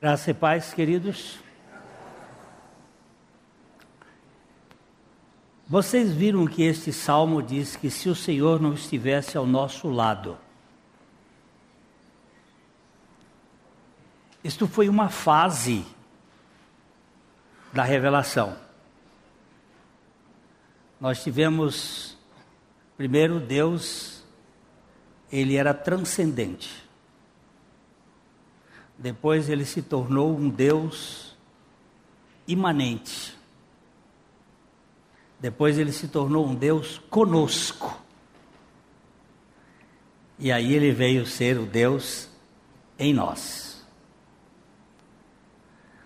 [0.00, 1.38] Graça e paz, queridos.
[5.68, 10.38] Vocês viram que este salmo diz que se o Senhor não estivesse ao nosso lado,
[14.42, 15.84] isto foi uma fase
[17.70, 18.56] da revelação.
[20.98, 22.16] Nós tivemos,
[22.96, 24.24] primeiro, Deus,
[25.30, 26.89] ele era transcendente.
[29.00, 31.34] Depois ele se tornou um Deus
[32.46, 33.34] imanente.
[35.40, 37.98] Depois ele se tornou um Deus conosco.
[40.38, 42.28] E aí ele veio ser o Deus
[42.98, 43.82] em nós.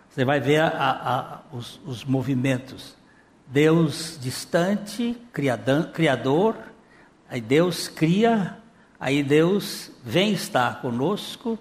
[0.09, 2.97] Você vai ver a, a, os, os, movimentos.
[3.49, 6.59] Deus distante, criador,
[7.29, 8.57] aí Deus cria,
[9.01, 11.59] aí Deus vem estar conosco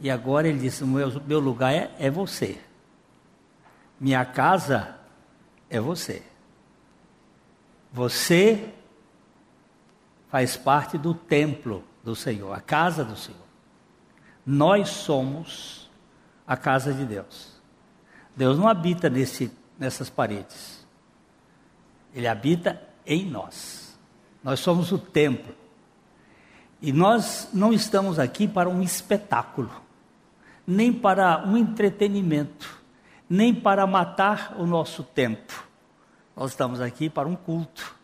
[0.00, 2.58] e agora ele disse: meu, meu lugar é, é você.
[3.98, 4.96] Minha casa
[5.68, 6.22] é você.
[7.92, 8.72] Você
[10.30, 13.40] faz parte do templo do Senhor, a casa do Senhor.
[14.46, 15.90] Nós somos
[16.46, 17.60] a casa de Deus.
[18.34, 20.86] Deus não habita nesse, nessas paredes.
[22.14, 23.98] Ele habita em nós.
[24.42, 25.54] Nós somos o templo.
[26.80, 29.70] E nós não estamos aqui para um espetáculo
[30.66, 32.80] nem para um entretenimento,
[33.28, 35.64] nem para matar o nosso tempo.
[36.36, 37.94] Nós estamos aqui para um culto.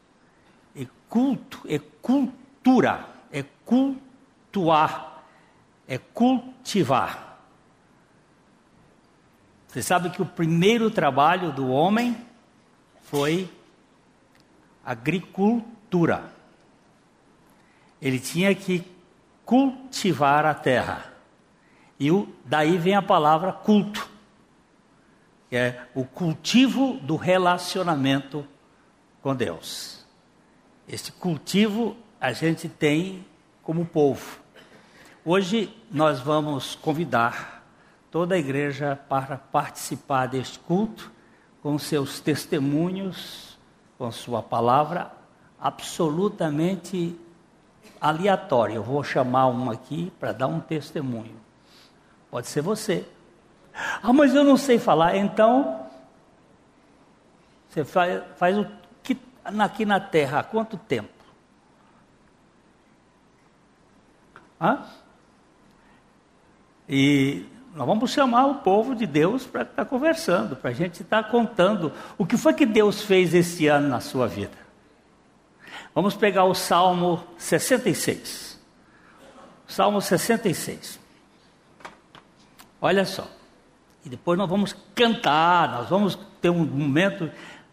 [0.74, 5.24] E culto é cultura, é cultuar,
[5.86, 7.40] é cultivar.
[9.68, 12.16] Você sabe que o primeiro trabalho do homem
[13.02, 13.50] foi
[14.84, 16.32] agricultura.
[18.00, 18.84] Ele tinha que
[19.44, 21.15] cultivar a terra.
[21.98, 24.08] E o, daí vem a palavra culto,
[25.50, 28.46] é o cultivo do relacionamento
[29.22, 30.04] com Deus.
[30.88, 33.24] Esse cultivo a gente tem
[33.62, 34.38] como povo.
[35.24, 37.64] Hoje nós vamos convidar
[38.10, 41.10] toda a igreja para participar deste culto
[41.62, 43.58] com seus testemunhos,
[43.98, 45.10] com sua palavra
[45.60, 47.18] absolutamente
[48.00, 48.74] aleatória.
[48.74, 51.45] Eu vou chamar um aqui para dar um testemunho.
[52.36, 53.02] Pode ser você.
[54.02, 55.16] Ah, mas eu não sei falar.
[55.16, 55.86] Então,
[57.66, 58.66] você faz, faz o
[59.02, 59.16] que
[59.58, 61.08] aqui na terra há quanto tempo?
[64.60, 64.84] Hã?
[66.86, 71.00] E nós vamos chamar o povo de Deus para estar tá conversando, para a gente
[71.00, 74.58] estar tá contando o que foi que Deus fez esse ano na sua vida.
[75.94, 78.60] Vamos pegar o Salmo 66.
[79.66, 81.05] Salmo 66.
[82.86, 83.28] Olha só.
[84.04, 87.28] E depois nós vamos cantar, nós vamos ter um momento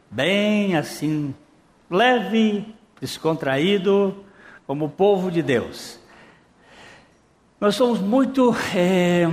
[0.10, 1.36] bem assim,
[1.88, 4.26] leve, descontraído,
[4.66, 6.00] como o povo de Deus.
[7.62, 9.26] Nós somos muito, é,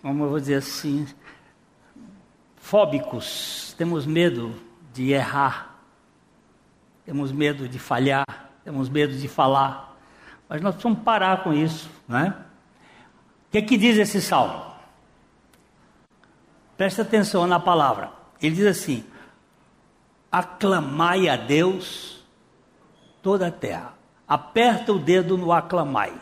[0.00, 1.06] como eu vou dizer assim,
[2.56, 4.54] fóbicos, temos medo
[4.94, 5.80] de errar,
[7.04, 8.24] temos medo de falhar,
[8.64, 9.94] temos medo de falar,
[10.48, 12.43] mas nós precisamos parar com isso, não é?
[13.54, 14.64] Que, que diz esse salmo?
[16.76, 18.10] Presta atenção na palavra.
[18.42, 19.04] Ele diz assim:
[20.30, 22.24] aclamai a Deus
[23.22, 23.94] toda a terra.
[24.26, 26.12] Aperta o dedo no aclamai.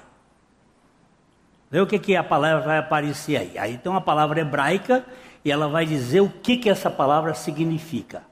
[1.71, 3.57] Vê o que, que a palavra vai aparecer aí.
[3.57, 5.03] Aí tem uma palavra hebraica
[5.43, 8.25] e ela vai dizer o que, que essa palavra significa.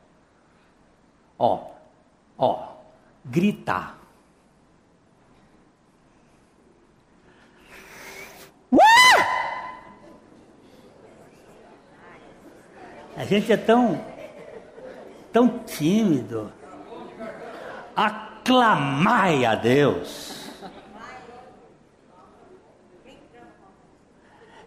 [1.39, 1.71] Ó,
[2.37, 2.75] ó,
[3.25, 4.00] gritar.
[13.17, 14.01] A gente é tão,
[15.33, 16.51] tão tímido.
[17.95, 20.41] Aclamai a Deus.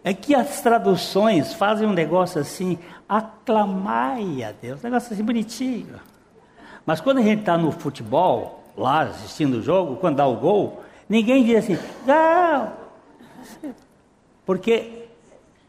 [0.02, 5.98] É que as traduções fazem um negócio assim, aclamai a Deus, um negócio assim bonitinho.
[6.84, 10.82] Mas quando a gente está no futebol, lá assistindo o jogo, quando dá o gol,
[11.08, 12.72] ninguém diz assim, não.
[14.44, 15.08] Porque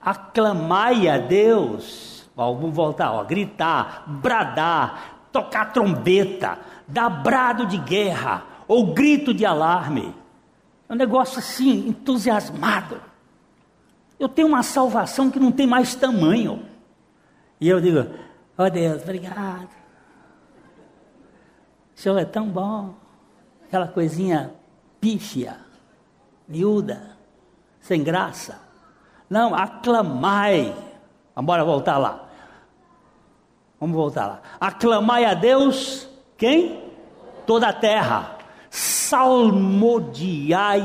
[0.01, 8.93] aclamai a Deus vamos voltar, ó, gritar, bradar, tocar trombeta, dar brado de guerra ou
[8.93, 10.13] grito de alarme.
[10.87, 13.01] É um negócio assim, entusiasmado.
[14.19, 16.63] Eu tenho uma salvação que não tem mais tamanho.
[17.59, 18.05] E eu digo,
[18.57, 19.69] ó oh Deus, obrigado.
[21.95, 22.95] O Senhor é tão bom.
[23.65, 24.53] Aquela coisinha
[25.01, 25.57] pífia,
[26.47, 27.17] miúda,
[27.79, 28.61] sem graça.
[29.29, 30.75] Não, aclamai.
[31.35, 32.24] Vamos voltar lá.
[33.79, 34.41] Vamos voltar lá.
[34.59, 36.07] Aclamai a Deus,
[36.37, 36.83] quem?
[37.45, 38.37] Toda a terra.
[38.69, 40.11] Salmodiai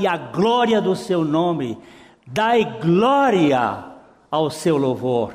[0.07, 1.79] a glória do seu nome.
[2.27, 3.85] Dai glória
[4.31, 5.33] ao seu louvor.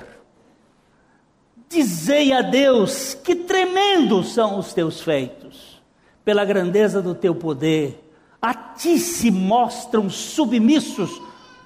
[1.67, 5.81] Dizei a Deus que tremendos são os teus feitos,
[6.23, 8.01] pela grandeza do teu poder.
[8.41, 11.09] A ti se mostram submissos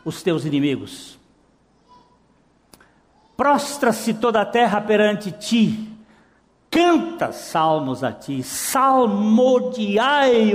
[0.06, 1.19] os teus inimigos.
[3.40, 5.88] Prostra-se toda a terra perante ti,
[6.70, 9.34] canta salmos a ti, salmodiai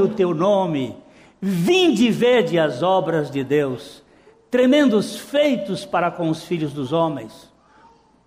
[0.02, 0.94] o teu nome,
[1.40, 4.02] vinde e vede as obras de Deus,
[4.50, 7.50] tremendos feitos para com os filhos dos homens.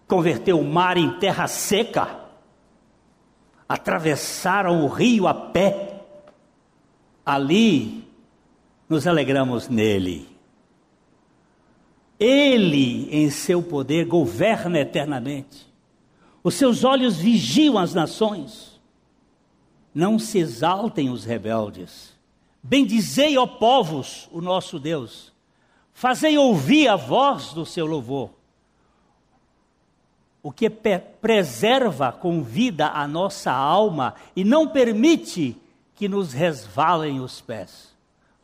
[0.08, 2.18] Converteu o mar em terra seca,
[3.70, 6.02] atravessaram o rio a pé,
[7.24, 8.10] ali
[8.90, 10.37] nos alegramos nele.
[12.20, 15.68] Ele, em seu poder, governa eternamente.
[16.44, 18.80] Os seus olhos vigiam as nações.
[19.94, 22.14] Não se exaltem os rebeldes.
[22.64, 25.32] Bendizei, ó povos, o nosso Deus.
[25.94, 28.32] Fazei ouvir a voz do seu louvor.
[30.42, 35.56] O que preserva com vida a nossa alma e não permite
[35.96, 37.96] que nos resvalem os pés.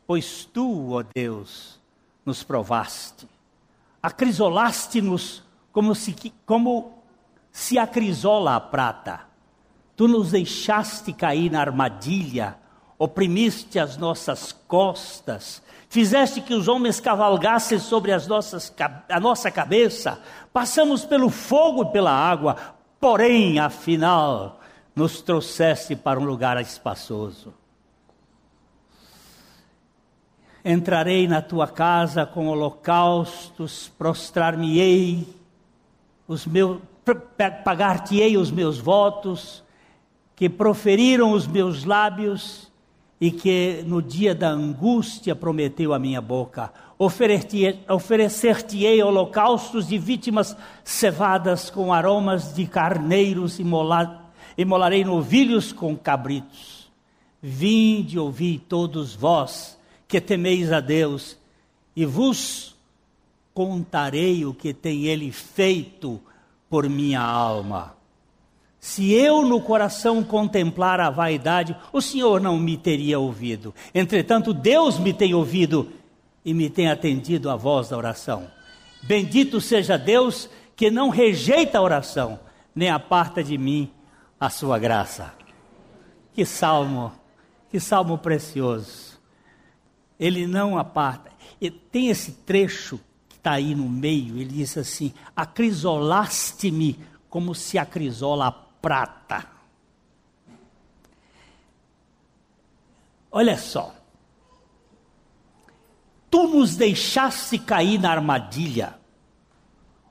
[0.06, 1.80] Pois tu, ó Deus,
[2.26, 3.33] nos provaste
[4.04, 5.42] acrisolaste-nos
[5.72, 6.14] como se,
[6.44, 6.92] como
[7.50, 9.20] se acrisola a prata.
[9.96, 12.58] Tu nos deixaste cair na armadilha,
[12.98, 18.70] oprimiste as nossas costas, fizeste que os homens cavalgassem sobre as nossas,
[19.08, 20.20] a nossa cabeça,
[20.52, 22.56] passamos pelo fogo e pela água,
[23.00, 24.60] porém, afinal,
[24.94, 27.54] nos trouxeste para um lugar espaçoso.
[30.64, 35.28] Entrarei na tua casa com holocaustos, prostrar-me-ei,
[36.26, 36.48] os
[37.62, 39.62] pagar-te-ei os meus votos,
[40.34, 42.72] que proferiram os meus lábios
[43.20, 46.72] e que no dia da angústia prometeu a minha boca.
[46.98, 53.60] Oferecer-te-ei holocaustos de vítimas cevadas com aromas de carneiros,
[54.56, 56.90] imolarei novilhos com cabritos.
[57.42, 61.36] Vinde, ouvi todos vós que temeis a Deus,
[61.96, 62.74] e vos
[63.52, 66.20] contarei o que tem Ele feito
[66.68, 67.96] por minha alma.
[68.80, 73.74] Se eu no coração contemplar a vaidade, o Senhor não me teria ouvido.
[73.94, 75.90] Entretanto, Deus me tem ouvido
[76.44, 78.50] e me tem atendido à voz da oração.
[79.02, 82.38] Bendito seja Deus que não rejeita a oração,
[82.74, 83.90] nem aparta de mim
[84.38, 85.32] a sua graça.
[86.34, 87.12] Que salmo,
[87.70, 89.13] que salmo precioso
[90.18, 91.30] ele não aparta.
[91.60, 97.78] E tem esse trecho que está aí no meio, ele diz assim: Acrisolaste-me como se
[97.78, 99.46] acrisola a prata.
[103.30, 103.94] Olha só.
[106.30, 108.98] Tu nos deixaste cair na armadilha,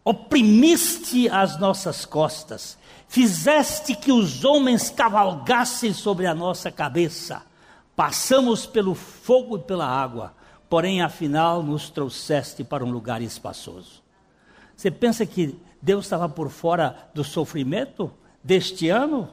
[0.05, 2.77] oprimiste as nossas costas,
[3.09, 7.45] fizeste que os homens cavalgassem sobre a nossa cabeça
[7.95, 10.33] Passamos pelo fogo e pela água,
[10.69, 14.01] porém afinal nos trouxeste para um lugar espaçoso.
[14.75, 18.11] Você pensa que Deus estava por fora do sofrimento
[18.43, 19.29] deste ano?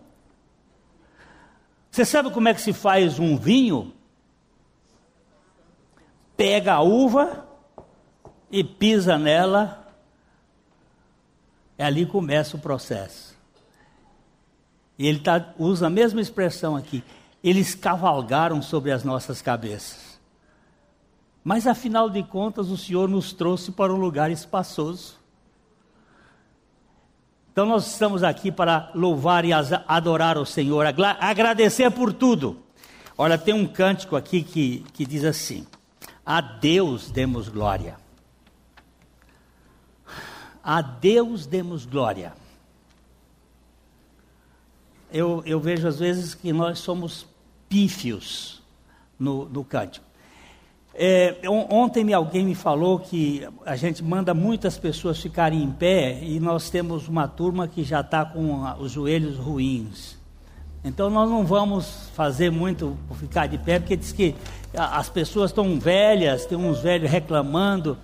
[1.90, 3.94] Você sabe como é que se faz um vinho?
[6.36, 7.48] Pega a uva
[8.50, 9.94] e pisa nela,
[11.78, 13.38] e ali começa o processo.
[14.98, 17.02] E ele tá, usa a mesma expressão aqui
[17.42, 20.20] eles cavalgaram sobre as nossas cabeças.
[21.42, 25.18] Mas afinal de contas, o Senhor nos trouxe para um lugar espaçoso.
[27.52, 30.86] Então nós estamos aqui para louvar e adorar o Senhor,
[31.18, 32.62] agradecer por tudo.
[33.16, 35.66] Olha, tem um cântico aqui que, que diz assim:
[36.24, 37.96] A Deus demos glória.
[40.62, 42.34] A Deus demos glória.
[45.12, 47.26] Eu, eu vejo às vezes que nós somos
[47.70, 48.60] pífios
[49.18, 50.04] no, no cântico.
[50.92, 51.36] É,
[51.70, 56.68] ontem alguém me falou que a gente manda muitas pessoas ficarem em pé e nós
[56.68, 60.18] temos uma turma que já está com os joelhos ruins.
[60.82, 64.34] Então nós não vamos fazer muito ficar de pé, porque diz que
[64.74, 67.96] as pessoas estão velhas, tem uns velhos reclamando.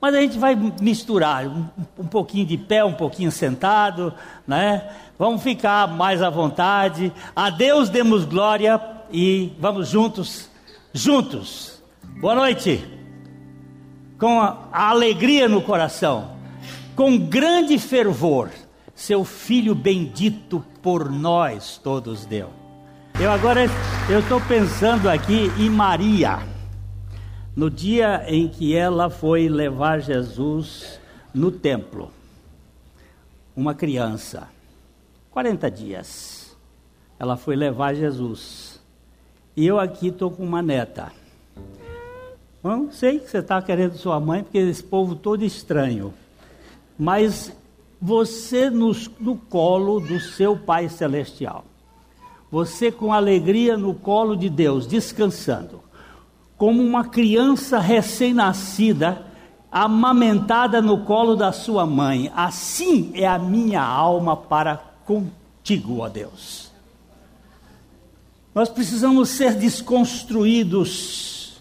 [0.00, 1.64] Mas a gente vai misturar um,
[1.98, 4.12] um pouquinho de pé, um pouquinho sentado,
[4.46, 4.90] né?
[5.18, 7.10] Vamos ficar mais à vontade.
[7.34, 10.50] A Deus demos glória e vamos juntos,
[10.92, 11.80] juntos.
[12.20, 12.84] Boa noite.
[14.18, 16.36] com a, alegria no coração,
[16.96, 18.50] com grande fervor,
[18.92, 22.50] seu filho bendito por nós todos deu.
[23.20, 23.66] Eu agora
[24.10, 26.40] eu estou pensando aqui em Maria,
[27.54, 30.98] no dia em que ela foi levar Jesus
[31.32, 32.10] no templo,
[33.54, 34.48] uma criança,
[35.30, 36.56] 40 dias,
[37.18, 38.73] ela foi levar Jesus.
[39.56, 41.12] E eu aqui estou com uma neta.
[42.62, 46.12] Bom, sei que você está querendo sua mãe, porque esse povo todo estranho.
[46.98, 47.52] Mas
[48.00, 51.64] você nos, no colo do seu Pai Celestial.
[52.50, 55.80] Você com alegria no colo de Deus, descansando.
[56.56, 59.24] Como uma criança recém-nascida,
[59.70, 62.32] amamentada no colo da sua mãe.
[62.34, 66.73] Assim é a minha alma para contigo, ó Deus.
[68.54, 71.60] Nós precisamos ser desconstruídos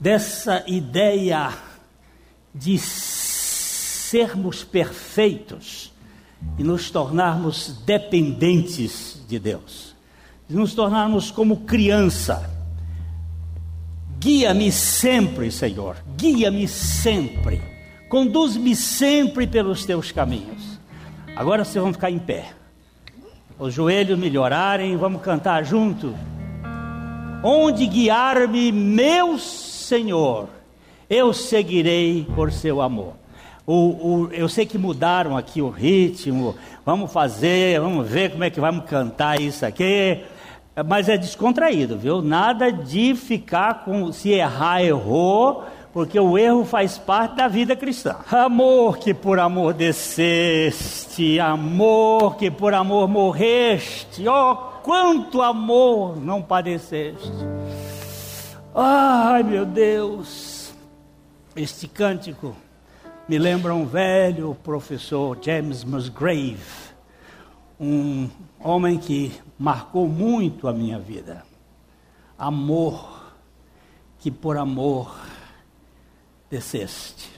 [0.00, 1.56] dessa ideia
[2.52, 5.92] de sermos perfeitos
[6.58, 9.94] e nos tornarmos dependentes de Deus,
[10.48, 12.50] de nos tornarmos como criança.
[14.18, 17.62] Guia-me sempre, Senhor, guia-me sempre,
[18.08, 20.80] conduz-me sempre pelos teus caminhos.
[21.36, 22.52] Agora vocês vão ficar em pé,
[23.56, 26.12] os joelhos melhorarem, vamos cantar junto
[27.42, 30.48] onde guiar-me, meu Senhor,
[31.10, 33.14] eu seguirei por seu amor.
[33.66, 38.50] O, o, eu sei que mudaram aqui o ritmo, vamos fazer, vamos ver como é
[38.50, 40.20] que vamos cantar isso aqui,
[40.86, 42.22] mas é descontraído, viu?
[42.22, 48.16] Nada de ficar com, se errar, errou, porque o erro faz parte da vida cristã.
[48.30, 56.42] Amor que por amor desceste, amor que por amor morreste, ó oh, quanto amor não
[56.42, 57.30] padeceste.
[58.74, 60.72] Ai meu Deus,
[61.54, 62.56] este cântico
[63.28, 66.92] me lembra um velho professor, James Musgrave,
[67.78, 71.44] um homem que marcou muito a minha vida.
[72.38, 73.34] Amor,
[74.18, 75.14] que por amor
[76.50, 77.30] desceste.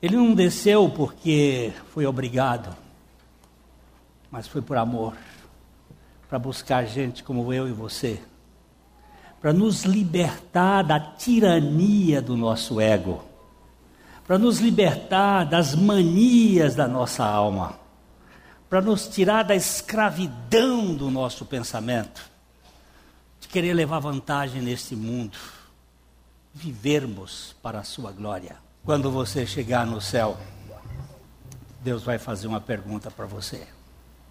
[0.00, 2.85] Ele não desceu porque foi obrigado
[4.30, 5.16] mas foi por amor
[6.28, 8.20] para buscar gente como eu e você,
[9.40, 13.24] para nos libertar da tirania do nosso ego,
[14.26, 17.78] para nos libertar das manias da nossa alma,
[18.68, 22.28] para nos tirar da escravidão do nosso pensamento,
[23.40, 25.38] de querer levar vantagem neste mundo,
[26.52, 28.56] vivermos para a sua glória.
[28.84, 30.36] Quando você chegar no céu,
[31.82, 33.75] Deus vai fazer uma pergunta para você.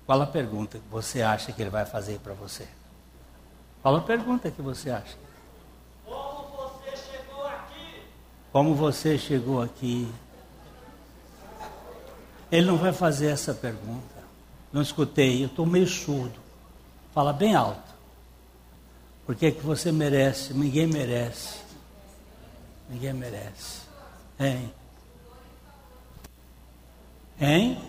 [0.05, 2.67] Qual a pergunta que você acha que ele vai fazer para você?
[3.81, 5.17] Qual a pergunta que você acha?
[6.05, 8.03] Como você chegou aqui?
[8.51, 10.11] Como você chegou aqui?
[12.51, 14.15] Ele não vai fazer essa pergunta.
[14.71, 16.39] Não escutei, eu estou meio surdo.
[17.13, 17.95] Fala bem alto.
[19.25, 20.53] Porque é que você merece?
[20.53, 21.59] Ninguém merece.
[22.89, 23.81] Ninguém merece.
[24.39, 24.71] Hein?
[27.39, 27.81] Hein?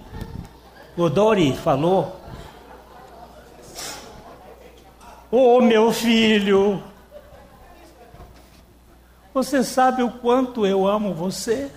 [0.97, 2.21] O Dori falou:
[5.31, 6.83] Oh, meu filho,
[9.35, 11.71] você sabe o quanto eu amo você?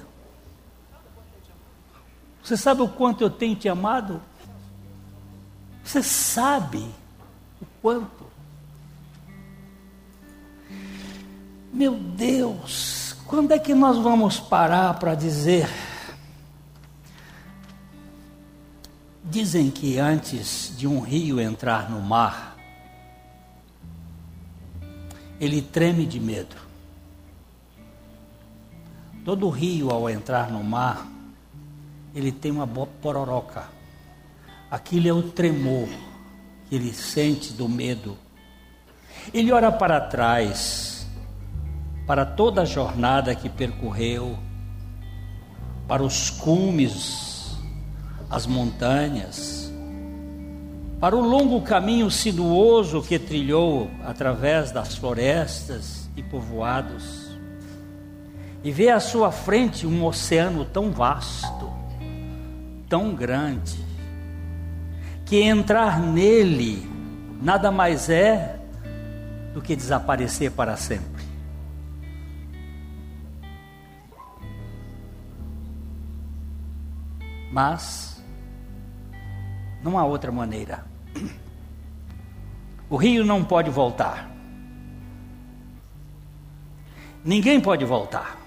[2.41, 4.21] Você sabe o quanto eu tenho te amado?
[5.83, 6.87] Você sabe
[7.61, 8.29] o quanto?
[11.71, 15.67] Meu Deus, quando é que nós vamos parar para dizer
[19.29, 22.57] Dizem que antes de um rio entrar no mar,
[25.39, 26.55] ele treme de medo.
[29.23, 31.07] Todo rio, ao entrar no mar,
[32.15, 33.67] ele tem uma pororoca.
[34.71, 35.87] Aquilo é o tremor
[36.67, 38.17] que ele sente do medo.
[39.31, 41.05] Ele olha para trás,
[42.07, 44.39] para toda a jornada que percorreu,
[45.87, 47.38] para os cumes
[48.29, 49.73] as montanhas,
[50.99, 57.29] para o longo caminho sinuoso que trilhou através das florestas e povoados,
[58.63, 61.71] e vê à sua frente um oceano tão vasto,
[62.89, 63.77] tão grande,
[65.25, 66.87] que entrar nele
[67.41, 68.59] nada mais é
[69.53, 71.23] do que desaparecer para sempre.
[77.51, 78.08] Mas
[79.83, 80.85] não há outra maneira.
[82.89, 84.29] O rio não pode voltar.
[87.23, 88.37] Ninguém pode voltar.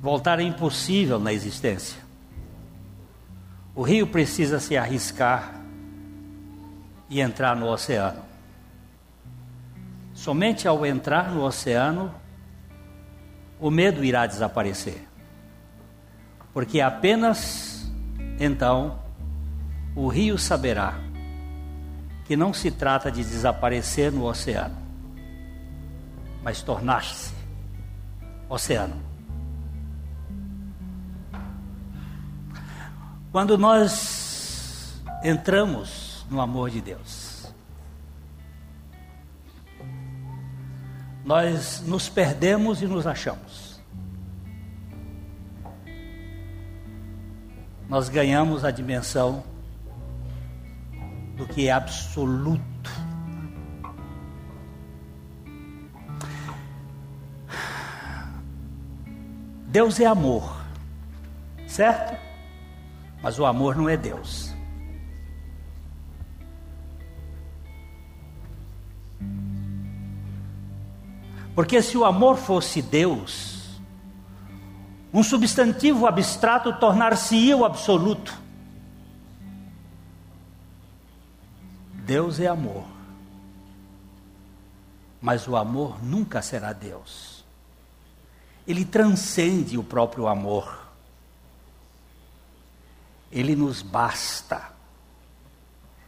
[0.00, 2.00] voltar é impossível na existência.
[3.74, 5.54] O rio precisa se arriscar
[7.08, 8.22] e entrar no oceano.
[10.12, 12.12] Somente ao entrar no oceano,
[13.60, 15.06] o medo irá desaparecer.
[16.52, 17.90] Porque apenas
[18.38, 19.01] então
[19.94, 20.94] o rio saberá
[22.24, 24.76] que não se trata de desaparecer no oceano,
[26.42, 27.34] mas tornar-se
[28.48, 28.96] oceano.
[33.30, 37.52] Quando nós entramos no amor de Deus,
[41.24, 43.80] nós nos perdemos e nos achamos.
[47.88, 49.51] Nós ganhamos a dimensão
[51.42, 52.62] do que é absoluto.
[59.66, 60.64] Deus é amor,
[61.66, 62.16] certo?
[63.20, 64.54] Mas o amor não é Deus.
[71.54, 73.80] Porque se o amor fosse Deus,
[75.12, 78.41] um substantivo abstrato tornar-se-ia o absoluto.
[82.12, 82.84] Deus é amor.
[85.18, 87.42] Mas o amor nunca será Deus.
[88.68, 90.90] Ele transcende o próprio amor.
[93.30, 94.72] Ele nos basta.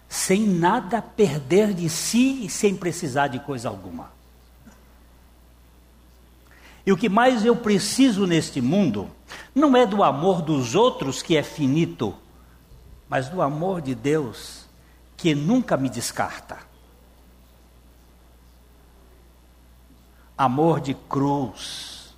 [0.07, 4.13] Sem nada perder de si e sem precisar de coisa alguma.
[6.85, 9.11] E o que mais eu preciso neste mundo
[9.55, 12.15] não é do amor dos outros que é finito,
[13.09, 14.64] mas do amor de Deus
[15.25, 16.59] que nunca me descarta.
[20.37, 22.15] Amor de cruz.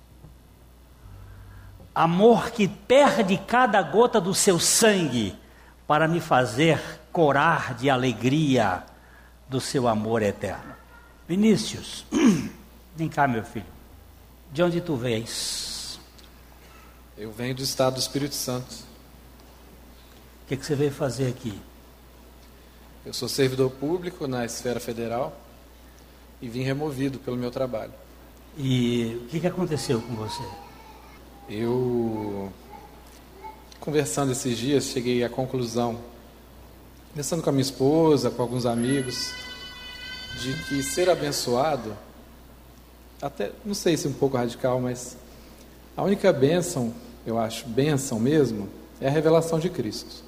[1.95, 5.33] Amor que perde cada gota do seu sangue
[5.87, 8.83] para me fazer corar de alegria
[9.47, 10.75] do seu amor eterno.
[11.29, 12.05] Vinícius,
[12.93, 13.65] vem cá, meu filho.
[14.51, 15.97] De onde tu vens?
[17.17, 18.73] Eu venho do estado do Espírito Santo.
[20.43, 21.57] O que, que você veio fazer aqui?
[23.07, 25.33] Eu sou servidor público na esfera federal
[26.41, 27.93] e vim removido pelo meu trabalho.
[28.57, 30.43] E o que, que aconteceu com você?
[31.49, 32.51] Eu,
[33.79, 35.97] conversando esses dias, cheguei à conclusão,
[37.11, 39.31] conversando com a minha esposa, com alguns amigos,
[40.41, 41.95] de que ser abençoado,
[43.21, 45.15] até, não sei se é um pouco radical, mas
[45.95, 46.93] a única bênção,
[47.25, 48.67] eu acho, bênção mesmo,
[48.99, 50.26] é a revelação de Cristo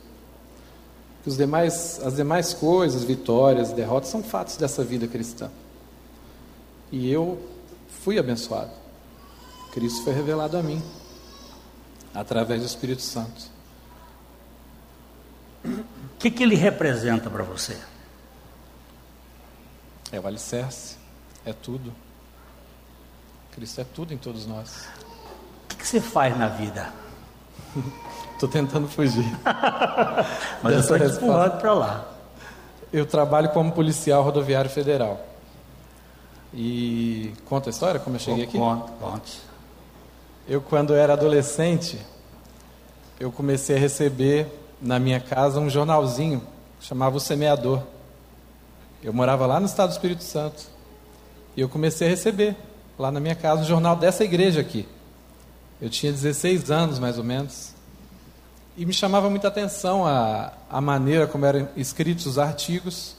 [1.23, 5.51] que os demais, as demais coisas, vitórias, derrotas, são fatos dessa vida cristã.
[6.91, 7.37] E eu
[8.01, 8.71] fui abençoado.
[9.71, 10.81] Cristo foi revelado a mim,
[12.13, 13.51] através do Espírito Santo.
[15.63, 17.77] O que, que ele representa para você?
[20.11, 20.97] É o alicerce,
[21.45, 21.93] é tudo.
[23.51, 24.87] Cristo é tudo em todos nós.
[25.65, 26.91] O que, que você faz na vida?
[28.39, 29.25] Estou tentando fugir.
[30.63, 32.05] Mas eu estou empurrando para lá.
[32.91, 35.19] Eu trabalho como policial rodoviário federal.
[36.53, 38.57] E conta a história como eu cheguei aqui?
[38.57, 39.41] Conte, conte.
[40.47, 41.99] Eu, quando era adolescente,
[43.19, 44.47] eu comecei a receber
[44.81, 46.41] na minha casa um jornalzinho
[46.79, 47.83] que chamava O Semeador.
[49.03, 50.63] Eu morava lá no estado do Espírito Santo.
[51.57, 52.55] E eu comecei a receber
[52.97, 54.87] lá na minha casa um jornal dessa igreja aqui.
[55.81, 57.77] Eu tinha 16 anos, mais ou menos.
[58.79, 63.13] E me chamava muita atenção a, a maneira como eram escritos os artigos.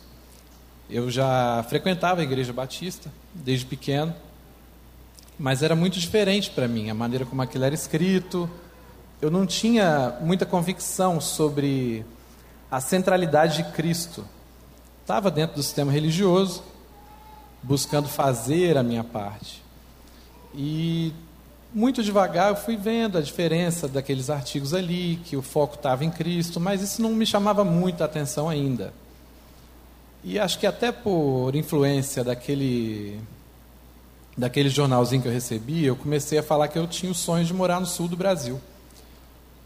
[0.88, 4.14] Eu já frequentava a Igreja Batista desde pequeno,
[5.38, 8.48] mas era muito diferente para mim a maneira como aquilo era escrito.
[9.20, 12.06] Eu não tinha muita convicção sobre
[12.70, 14.24] a centralidade de Cristo.
[15.02, 16.62] Estava dentro do sistema religioso,
[17.62, 19.62] buscando fazer a minha parte.
[20.54, 21.12] E
[21.72, 26.10] muito devagar eu fui vendo a diferença daqueles artigos ali, que o foco estava em
[26.10, 28.92] Cristo, mas isso não me chamava muita atenção ainda.
[30.22, 33.18] E acho que até por influência daquele
[34.36, 37.52] daquele jornalzinho que eu recebi, eu comecei a falar que eu tinha o sonho de
[37.52, 38.60] morar no sul do Brasil.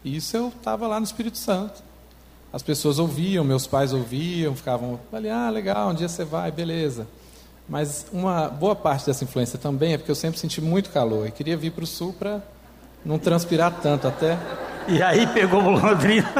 [0.03, 1.81] E isso eu estava lá no Espírito Santo.
[2.51, 7.07] As pessoas ouviam, meus pais ouviam, ficavam, falei, ah, legal, um dia você vai, beleza.
[7.67, 11.31] Mas uma boa parte dessa influência também é porque eu sempre senti muito calor e
[11.31, 12.41] queria vir para o sul para
[13.03, 14.37] não transpirar tanto até.
[14.87, 16.31] E aí pegou o Londrina.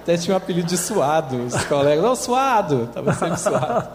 [0.00, 3.88] Até tinha um apelido de suado, os colegas, não, suado, estava sempre suado.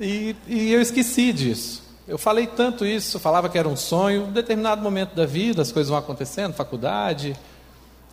[0.00, 1.82] E, e eu esqueci disso.
[2.06, 4.28] Eu falei tanto isso, falava que era um sonho.
[4.28, 7.36] Em determinado momento da vida, as coisas vão acontecendo, faculdade,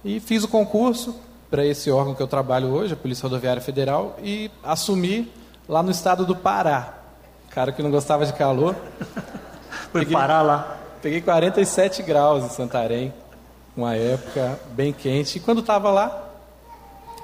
[0.04, 1.16] e fiz o concurso
[1.50, 5.32] para esse órgão que eu trabalho hoje, a Polícia Rodoviária Federal, e assumi
[5.72, 6.96] lá no estado do Pará.
[7.50, 8.76] Cara que não gostava de calor.
[9.90, 10.78] Foi peguei, parar lá.
[11.02, 13.14] Peguei 47 graus em Santarém,
[13.76, 15.38] uma época bem quente.
[15.38, 16.28] E quando estava lá,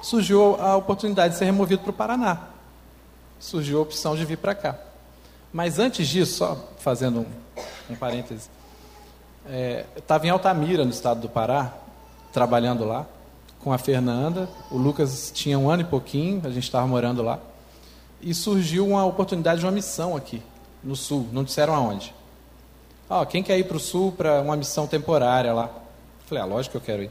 [0.00, 2.38] surgiu a oportunidade de ser removido para o Paraná.
[3.38, 4.78] Surgiu a opção de vir para cá.
[5.52, 7.26] Mas antes disso, só fazendo um,
[7.90, 8.48] um parêntese,
[9.46, 11.70] é, estava em Altamira, no estado do Pará,
[12.32, 13.04] trabalhando lá
[13.60, 14.48] com a Fernanda.
[14.70, 17.38] O Lucas tinha um ano e pouquinho, a gente estava morando lá.
[18.20, 20.42] E surgiu uma oportunidade de uma missão aqui,
[20.82, 22.14] no sul, não disseram aonde.
[23.08, 25.70] Ah, quem quer ir para o sul para uma missão temporária lá?
[26.26, 27.10] Falei, ah, lógico que eu quero ir.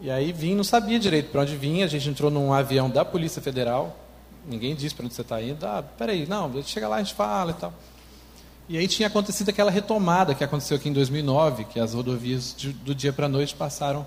[0.00, 3.04] E aí vim, não sabia direito para onde vinha, a gente entrou num avião da
[3.04, 3.94] Polícia Federal,
[4.46, 5.66] ninguém disse para onde você está indo.
[5.66, 7.72] Ah, peraí, não, chega lá a gente fala e tal.
[8.70, 12.72] E aí tinha acontecido aquela retomada que aconteceu aqui em 2009, que as rodovias de,
[12.72, 14.06] do dia para a noite passaram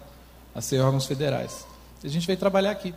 [0.56, 1.67] a ser órgãos federais.
[2.04, 2.93] A gente veio trabalhar aqui.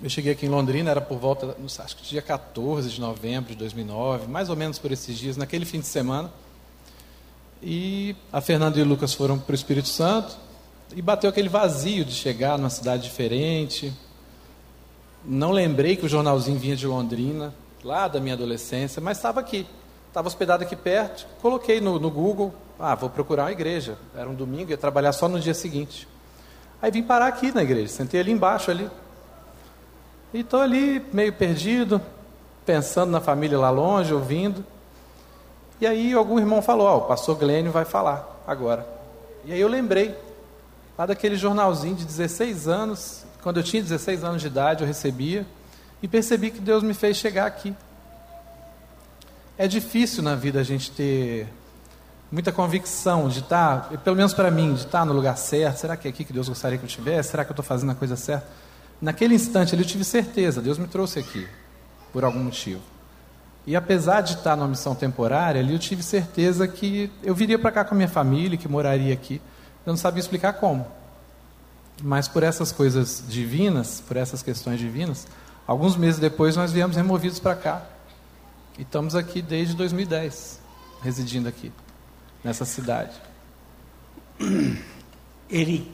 [0.00, 3.58] Eu cheguei aqui em Londrina, era por volta, acho que dia 14 de novembro de
[3.58, 6.30] 2009, mais ou menos por esses dias, naquele fim de semana.
[7.62, 10.36] E a Fernanda e o Lucas foram para o Espírito Santo
[10.94, 13.92] e bateu aquele vazio de chegar numa cidade diferente.
[15.24, 19.66] Não lembrei que o jornalzinho vinha de Londrina, lá da minha adolescência, mas estava aqui.
[20.08, 21.26] Estava hospedado aqui perto.
[21.40, 23.96] Coloquei no, no Google, ah, vou procurar uma igreja.
[24.16, 26.08] Era um domingo, ia trabalhar só no dia seguinte.
[26.82, 28.90] Aí vim parar aqui na igreja, sentei ali embaixo ali.
[30.32, 32.00] E estou ali meio perdido,
[32.64, 34.64] pensando na família lá longe, ouvindo.
[35.80, 38.86] E aí algum irmão falou, ó, oh, o pastor Glênio vai falar agora.
[39.44, 40.16] E aí eu lembrei,
[40.96, 45.44] lá daquele jornalzinho de 16 anos, quando eu tinha 16 anos de idade, eu recebia,
[46.02, 47.74] e percebi que Deus me fez chegar aqui.
[49.58, 51.46] É difícil na vida a gente ter
[52.30, 55.76] muita convicção de estar, tá, pelo menos para mim, de estar tá no lugar certo.
[55.78, 57.30] Será que é aqui que Deus gostaria que eu estivesse?
[57.30, 58.46] Será que eu estou fazendo a coisa certa?
[59.02, 61.48] Naquele instante ali eu tive certeza, Deus me trouxe aqui,
[62.12, 62.80] por algum motivo.
[63.66, 67.72] E apesar de estar numa missão temporária, ali eu tive certeza que eu viria para
[67.72, 69.42] cá com a minha família, que moraria aqui.
[69.84, 70.86] Eu não sabia explicar como.
[72.00, 75.26] Mas por essas coisas divinas, por essas questões divinas,
[75.66, 77.82] alguns meses depois nós viemos removidos para cá.
[78.78, 80.60] E estamos aqui desde 2010,
[81.02, 81.72] residindo aqui
[82.44, 83.14] nessa cidade.
[85.50, 85.90] Ele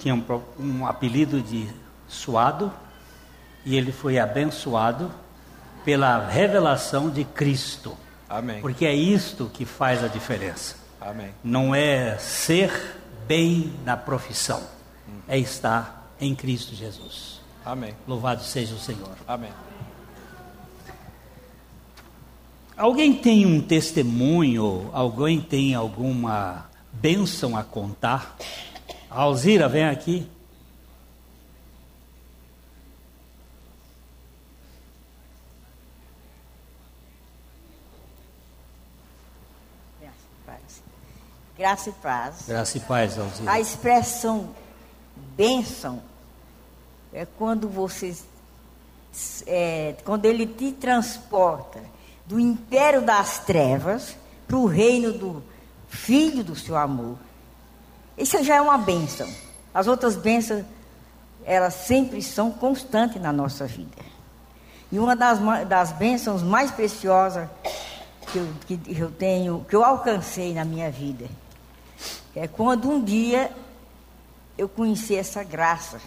[0.00, 0.24] tinha um,
[0.58, 1.68] um apelido de
[2.08, 2.72] Suado
[3.64, 5.10] e ele foi abençoado
[5.84, 7.96] pela revelação de Cristo.
[8.28, 8.60] Amém.
[8.60, 10.76] Porque é isto que faz a diferença.
[11.00, 11.30] Amém.
[11.42, 12.70] Não é ser
[13.26, 14.62] bem na profissão,
[15.08, 15.20] hum.
[15.28, 17.40] é estar em Cristo Jesus.
[17.64, 17.94] Amém.
[18.06, 19.10] Louvado seja o Senhor.
[19.26, 19.50] Amém.
[22.76, 24.90] Alguém tem um testemunho?
[24.92, 28.36] Alguém tem alguma bênção a contar?
[29.08, 30.28] Alzira, vem aqui.
[41.58, 42.44] Graça e paz.
[42.46, 43.50] Graça e paz, Alzira.
[43.50, 44.50] A expressão
[45.36, 46.02] bênção
[47.12, 48.14] é quando você,
[49.46, 51.80] é, quando ele te transporta
[52.26, 54.16] do império das trevas
[54.46, 55.42] para o reino do
[55.88, 57.16] Filho do seu amor.
[58.18, 59.28] Isso já é uma bênção.
[59.72, 60.64] As outras bênçãos,
[61.44, 64.04] elas sempre são constantes na nossa vida.
[64.90, 67.48] E uma das, das bênçãos mais preciosas
[68.30, 71.26] que eu, que eu tenho, que eu alcancei na minha vida,
[72.36, 73.50] é quando um dia
[74.56, 76.00] eu conheci essa graça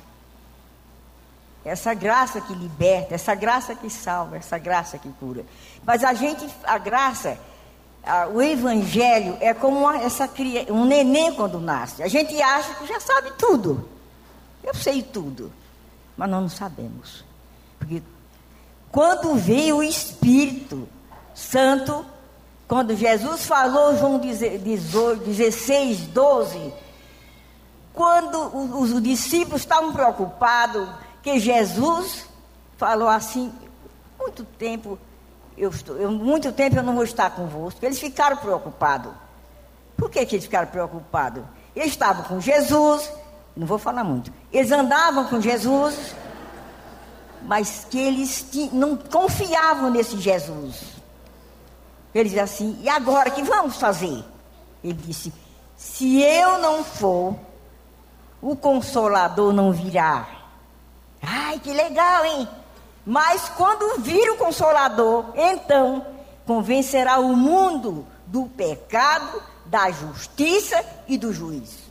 [1.64, 5.46] essa graça que liberta, essa graça que salva, essa graça que cura.
[5.86, 7.38] Mas a gente, a graça,
[8.04, 10.30] a, o evangelho é como uma, essa
[10.70, 12.02] um neném quando nasce.
[12.02, 13.90] A gente acha que já sabe tudo.
[14.64, 15.52] Eu sei tudo,
[16.16, 17.26] mas nós não sabemos.
[17.78, 18.02] Porque
[18.92, 20.88] quando veio o Espírito
[21.36, 22.06] Santo,
[22.70, 26.74] quando Jesus falou, João 16, 12,
[27.92, 30.88] quando os, os discípulos estavam preocupados,
[31.24, 32.28] que Jesus
[32.78, 33.52] falou assim,
[34.20, 35.00] muito tempo
[35.58, 37.84] eu estou, eu, muito tempo eu não vou estar convosco.
[37.84, 39.14] Eles ficaram preocupados.
[39.98, 41.44] Por que, que eles ficaram preocupados?
[41.76, 43.12] Eles estavam com Jesus,
[43.58, 44.32] não vou falar muito.
[44.54, 46.16] Eles andavam com Jesus,
[47.42, 50.99] mas que eles não confiavam nesse Jesus.
[52.14, 54.24] Eles diziam assim, e agora que vamos fazer?
[54.84, 55.32] Ele disse,
[55.78, 57.36] se eu não for,
[58.42, 60.28] o consolador não virá.
[61.22, 62.48] Ai, que legal, hein?
[63.06, 66.06] Mas quando vira o consolador, então
[66.46, 71.90] convencerá o mundo do pecado, da justiça e do juízo.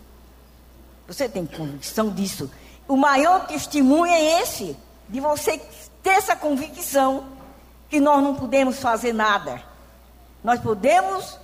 [1.06, 2.50] Você tem convicção disso?
[2.86, 4.76] O maior testemunho é esse,
[5.08, 5.58] de você
[6.02, 7.24] ter essa convicção
[7.88, 9.62] que nós não podemos fazer nada.
[10.42, 11.38] Nós podemos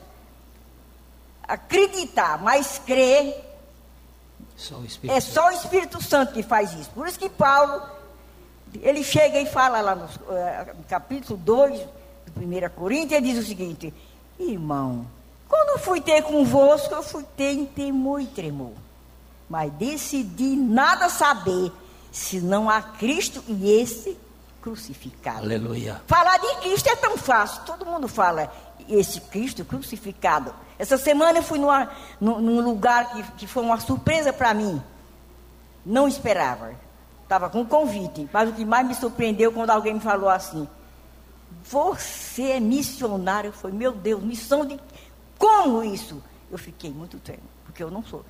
[1.46, 3.42] acreditar, mas crer.
[4.56, 6.90] Só é só o Espírito Santo que faz isso.
[6.90, 7.82] Por isso que Paulo,
[8.80, 13.44] ele chega e fala lá no, uh, no capítulo 2 do 1 Coríntios, ele diz
[13.44, 13.92] o seguinte:
[14.38, 15.06] Irmão,
[15.48, 18.72] quando fui ter convosco, eu fui ter em temor e tremor.
[19.48, 21.70] Mas decidi nada saber,
[22.10, 24.16] senão a Cristo e esse
[24.62, 25.40] crucificado.
[25.40, 26.00] Aleluia.
[26.06, 28.50] Falar de Cristo é tão fácil, todo mundo fala
[28.88, 30.54] esse Cristo crucificado.
[30.78, 34.82] Essa semana eu fui numa, num, lugar que, que foi uma surpresa para mim.
[35.84, 36.74] Não esperava.
[37.22, 38.28] Estava com convite.
[38.32, 40.68] Mas o que mais me surpreendeu quando alguém me falou assim:
[41.64, 43.52] Você é missionário?
[43.52, 44.78] Foi, meu Deus, missão de.
[45.38, 46.22] Como isso?
[46.50, 48.24] Eu fiquei muito tremendo, porque eu não sou.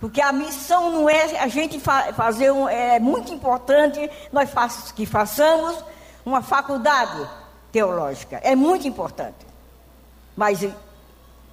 [0.00, 4.68] Porque a missão não é a gente fa fazer um, é muito importante nós fa
[4.94, 5.82] que façamos
[6.24, 7.28] uma faculdade
[7.72, 8.40] teológica.
[8.42, 9.47] É muito importante.
[10.38, 10.64] Mas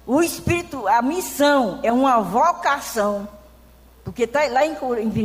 [0.06, 3.26] o Espírito, a missão é uma vocação.
[4.04, 4.76] Porque tá lá em,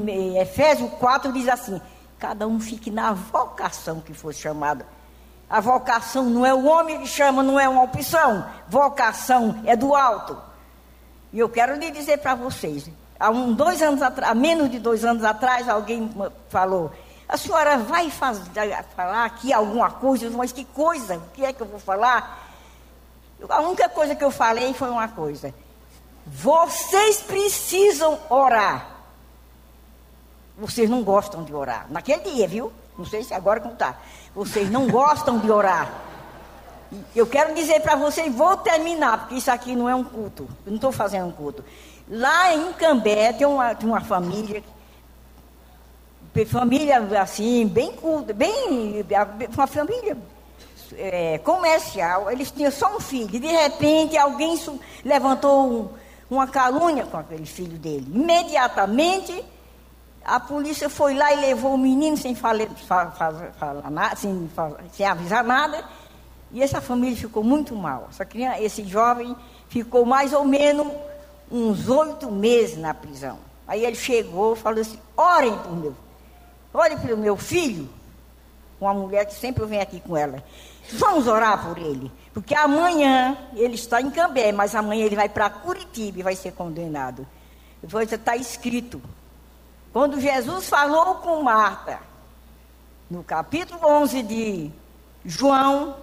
[0.09, 1.79] em Efésios 4 diz assim:
[2.17, 4.83] cada um fique na vocação que for chamada.
[5.47, 8.43] A vocação não é o homem que chama, não é uma opção.
[8.67, 10.35] Vocação é do alto.
[11.31, 15.05] E eu quero lhe dizer para vocês: há um, dois anos há menos de dois
[15.05, 16.09] anos atrás, alguém
[16.49, 16.91] falou:
[17.29, 20.31] a senhora vai falar aqui alguma coisa?
[20.31, 21.17] Mas que coisa?
[21.17, 22.49] O que é que eu vou falar?
[23.49, 25.53] A única coisa que eu falei foi uma coisa.
[26.25, 28.87] Vocês precisam orar.
[30.57, 31.87] Vocês não gostam de orar.
[31.89, 32.71] Naquele dia, viu?
[32.97, 33.97] Não sei se agora como está.
[34.35, 35.91] Vocês não gostam de orar.
[37.15, 40.43] Eu quero dizer para vocês, vou terminar, porque isso aqui não é um culto.
[40.65, 41.63] Eu não estou fazendo um culto.
[42.09, 44.61] Lá em Cambé tem uma, tem uma família,
[46.47, 49.05] família assim, bem culta, bem,
[49.55, 50.17] uma família
[50.97, 53.27] é, comercial, eles tinham só um filho.
[53.27, 54.59] De repente alguém
[55.03, 55.89] levantou um,
[56.29, 58.07] uma calúnia com aquele filho dele.
[58.13, 59.43] Imediatamente
[60.23, 64.49] a polícia foi lá e levou o menino sem, falar, falar sem,
[64.93, 65.83] sem, avisar nada.
[66.51, 68.07] E essa família ficou muito mal.
[68.09, 69.35] Essa criança, esse jovem
[69.67, 70.87] ficou mais ou menos
[71.49, 73.39] uns oito meses na prisão.
[73.67, 75.95] Aí ele chegou e falou assim: orem por meu,
[76.73, 77.89] orem pelo meu filho.
[78.79, 80.43] Uma mulher que sempre vem aqui com ela.
[80.93, 82.11] Vamos orar por ele.
[82.33, 86.53] Porque amanhã ele está em Cambé, mas amanhã ele vai para Curitiba e vai ser
[86.53, 87.27] condenado.
[87.81, 89.01] Depois está escrito.
[89.91, 91.99] Quando Jesus falou com Marta,
[93.09, 94.71] no capítulo 11 de
[95.25, 95.97] João,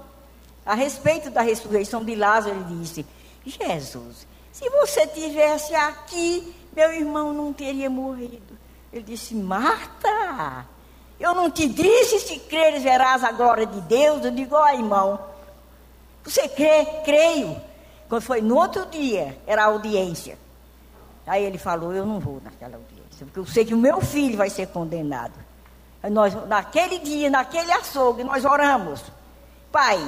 [0.67, 3.07] a respeito da ressurreição de Lázaro, ele disse:
[3.47, 8.59] Jesus, se você tivesse aqui, meu irmão não teria morrido.
[8.93, 10.67] Ele disse: Marta,
[11.19, 14.25] eu não te disse se creres verás a glória de Deus?
[14.25, 15.21] Eu digo, ó oh, irmão,
[16.23, 16.87] você crê?
[17.05, 17.61] Creio.
[18.09, 20.39] Quando foi no outro dia, era audiência.
[21.27, 24.37] Aí ele falou, eu não vou naquela audiência, porque eu sei que o meu filho
[24.37, 25.35] vai ser condenado.
[26.11, 29.03] Nós, naquele dia, naquele açougue, nós oramos.
[29.73, 29.99] Pai,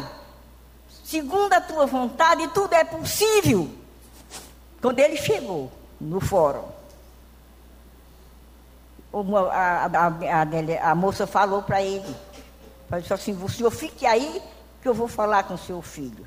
[1.05, 3.69] segundo a tua vontade, tudo é possível.
[4.81, 5.71] Quando ele chegou
[6.01, 6.65] no fórum,
[9.13, 12.15] a, a, a, moça falou para ele,
[12.89, 14.41] falou assim, o senhor fique aí
[14.81, 16.25] que eu vou falar com o seu filho.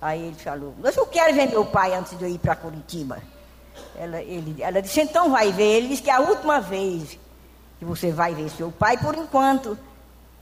[0.00, 3.22] Aí ele falou, mas eu quero ver meu pai antes de eu ir para Curitiba.
[3.96, 5.76] Ela, ele, ela disse, então vai ver.
[5.76, 7.18] Ele disse que é a última vez
[7.78, 9.78] que você vai ver seu pai por enquanto.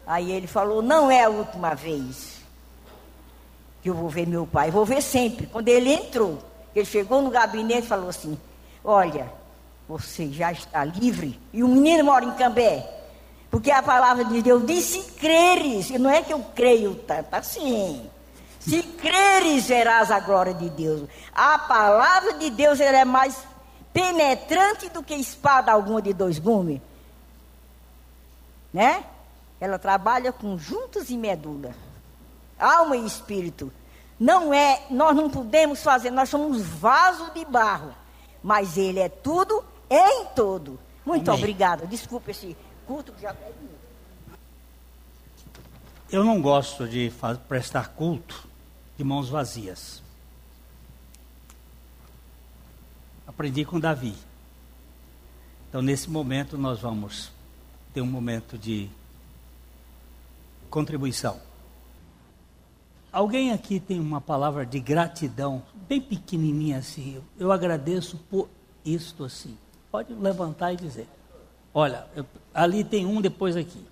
[0.06, 2.40] Aí ele falou, não é a última vez
[3.82, 5.46] que eu vou ver meu pai, vou ver sempre.
[5.46, 6.38] Quando ele entrou,
[6.74, 8.38] ele chegou no gabinete e falou assim,
[8.84, 9.30] olha,
[9.90, 11.40] você já está livre.
[11.52, 12.88] E o menino mora em Cambé.
[13.50, 17.34] Porque a palavra de Deus diz: se creres, e não é que eu creio tanto
[17.34, 18.08] assim.
[18.60, 21.08] Se creres, verás a glória de Deus.
[21.34, 23.36] A palavra de Deus ela é mais
[23.92, 26.80] penetrante do que espada alguma de dois gumes.
[28.72, 29.02] Né?
[29.60, 31.74] Ela trabalha com juntas e medula.
[32.56, 33.72] Alma e espírito.
[34.20, 37.92] Não é, nós não podemos fazer, nós somos vaso de barro.
[38.42, 40.78] Mas ele é tudo em todo.
[41.04, 41.42] Muito Amém.
[41.42, 41.86] obrigada.
[41.86, 43.80] Desculpe esse culto que já terminou.
[46.10, 47.12] Eu não gosto de
[47.48, 48.48] prestar culto
[48.96, 50.02] de mãos vazias.
[53.26, 54.14] Aprendi com Davi.
[55.68, 57.30] Então, nesse momento, nós vamos
[57.94, 58.90] ter um momento de
[60.68, 61.40] contribuição.
[63.12, 67.22] Alguém aqui tem uma palavra de gratidão, bem pequenininha assim.
[67.38, 68.48] Eu agradeço por
[68.84, 69.56] isto assim.
[69.90, 71.08] Pode levantar e dizer.
[71.74, 72.24] Olha, eu,
[72.54, 73.84] ali tem um, depois aqui.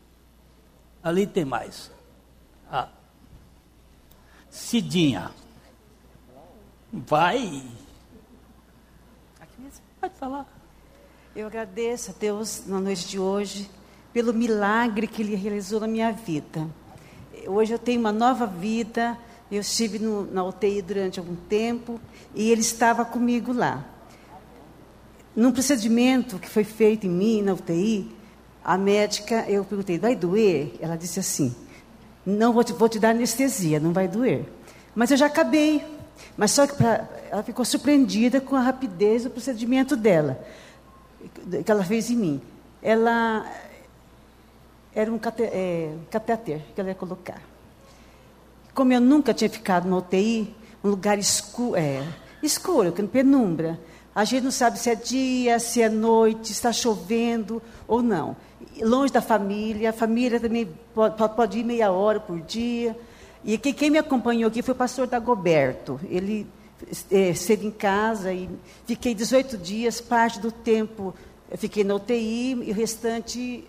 [1.03, 1.91] Ali tem mais.
[2.71, 2.89] Ah.
[4.51, 5.31] Cidinha.
[6.93, 7.63] Vai.
[10.01, 10.47] Pode falar.
[11.35, 13.69] Eu agradeço a Deus na noite de hoje
[14.13, 16.69] pelo milagre que Ele realizou na minha vida.
[17.47, 19.19] Hoje eu tenho uma nova vida.
[19.51, 22.01] Eu estive no, na UTI durante algum tempo
[22.35, 23.85] e Ele estava comigo lá.
[25.39, 28.11] Num procedimento que foi feito em mim, na UTI,
[28.65, 30.75] a médica, eu perguntei, vai doer?
[30.81, 31.55] Ela disse assim,
[32.27, 34.47] não vou te, vou te dar anestesia, não vai doer.
[34.97, 35.81] Mas eu já acabei.
[36.37, 40.45] Mas só que pra, ela ficou surpreendida com a rapidez do procedimento dela,
[41.65, 42.43] que ela fez em mim.
[42.83, 43.47] Ela
[44.93, 47.41] era um cate, é, catéter que ela ia colocar.
[48.75, 52.05] Como eu nunca tinha ficado na UTI, um lugar escuro, é,
[52.43, 53.79] escuro, penumbra,
[54.19, 58.37] a gente não sabe se é dia, se é noite, está chovendo ou não.
[58.83, 62.99] Longe da família, a família também pode, pode ir meia hora por dia.
[63.45, 66.01] E quem, me acompanhou aqui foi o pastor Dagoberto.
[66.11, 66.49] Ele
[67.13, 68.51] é, esteve em casa e
[68.87, 71.15] fiquei 18 dias, parte do tempo
[71.57, 73.65] fiquei na UTI e o restante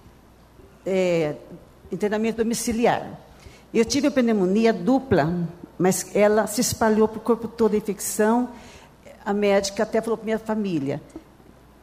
[0.84, 1.36] é,
[1.92, 3.20] internamento domiciliar.
[3.72, 8.50] Eu tive a pneumonia dupla, mas ela se espalhou para o corpo todo a infecção.
[9.30, 11.00] A médica até falou para minha família: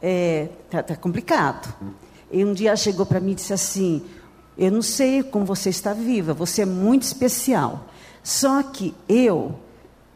[0.01, 1.73] é, tá, tá complicado.
[2.29, 4.03] E um dia ela chegou para mim e disse assim:
[4.57, 7.85] Eu não sei como você está viva, você é muito especial.
[8.21, 9.57] Só que eu,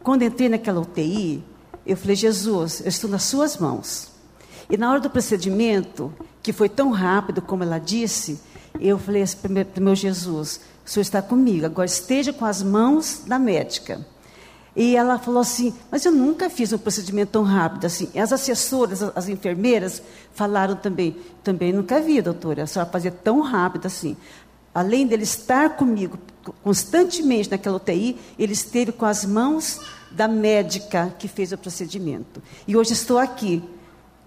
[0.03, 1.41] quando entrei naquela UTI,
[1.85, 4.11] eu falei: Jesus, eu estou nas suas mãos.
[4.69, 6.13] E na hora do procedimento,
[6.43, 8.41] que foi tão rápido como ela disse,
[8.77, 13.23] eu falei assim para meu Jesus: o senhor está comigo, agora esteja com as mãos
[13.25, 14.05] da médica.
[14.75, 18.09] E ela falou assim: Mas eu nunca fiz um procedimento tão rápido assim.
[18.13, 20.01] E as assessoras, as, as enfermeiras,
[20.33, 24.15] falaram também: Também nunca vi, doutora, a senhora fazia tão rápido assim.
[24.73, 26.17] Além dele estar comigo
[26.63, 32.41] constantemente naquela UTI, ele esteve com as mãos da médica que fez o procedimento.
[32.67, 33.61] E hoje estou aqui,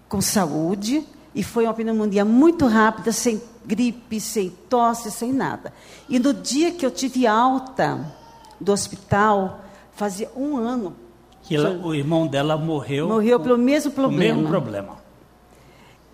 [0.07, 1.03] com saúde,
[1.33, 5.73] e foi uma pneumonia muito rápida, sem gripe, sem tosse, sem nada.
[6.07, 8.13] E no dia que eu tive alta
[8.61, 9.64] do hospital,
[9.95, 10.95] fazia um ano.
[11.43, 13.07] Que ela, o irmão dela morreu.
[13.07, 14.15] Morreu pelo mesmo problema.
[14.15, 14.97] O mesmo problema.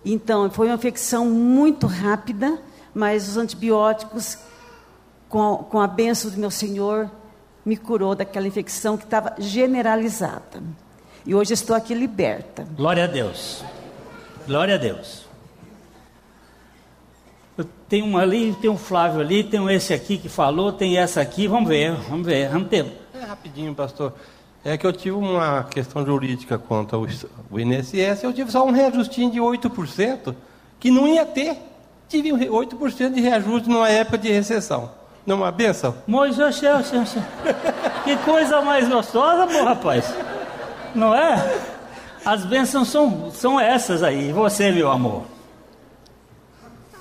[0.04, 2.58] Então, foi uma infecção muito rápida,
[2.94, 4.38] mas os antibióticos,
[5.28, 7.10] com a, com a benção do meu Senhor,
[7.64, 10.62] me curou daquela infecção que estava generalizada.
[11.24, 12.66] E hoje estou aqui liberta.
[12.76, 13.64] Glória a Deus.
[14.46, 15.24] Glória a Deus.
[17.88, 21.20] Tem um ali, tem um Flávio ali, tem um esse aqui que falou, tem essa
[21.20, 21.46] aqui.
[21.46, 23.01] Vamos ver, vamos ver, vamos ter.
[23.32, 24.12] É rapidinho, pastor.
[24.62, 27.06] É que eu tive uma questão jurídica contra o,
[27.58, 30.34] INSS, eu tive só um reajustinho de 8%,
[30.78, 31.56] que não ia ter.
[32.10, 34.90] Tive 8% de reajuste numa época de recessão.
[35.24, 35.94] Não é uma benção?
[36.06, 36.60] Moisés,
[38.04, 40.14] que coisa mais gostosa, meu rapaz.
[40.94, 41.58] Não é?
[42.22, 44.30] As bênçãos são, são essas aí.
[44.30, 45.31] Você, meu amor?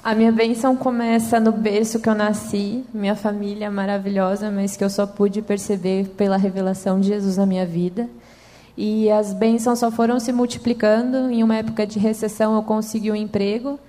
[0.04, 4.90] A minha bênção começa no berço que eu nasci, minha família maravilhosa, mas que eu
[4.90, 8.10] só pude perceber pela revelação de Jesus na minha vida.
[8.76, 11.30] E as bênçãos só foram se multiplicando.
[11.30, 13.80] Em uma época de recessão, eu consegui um emprego.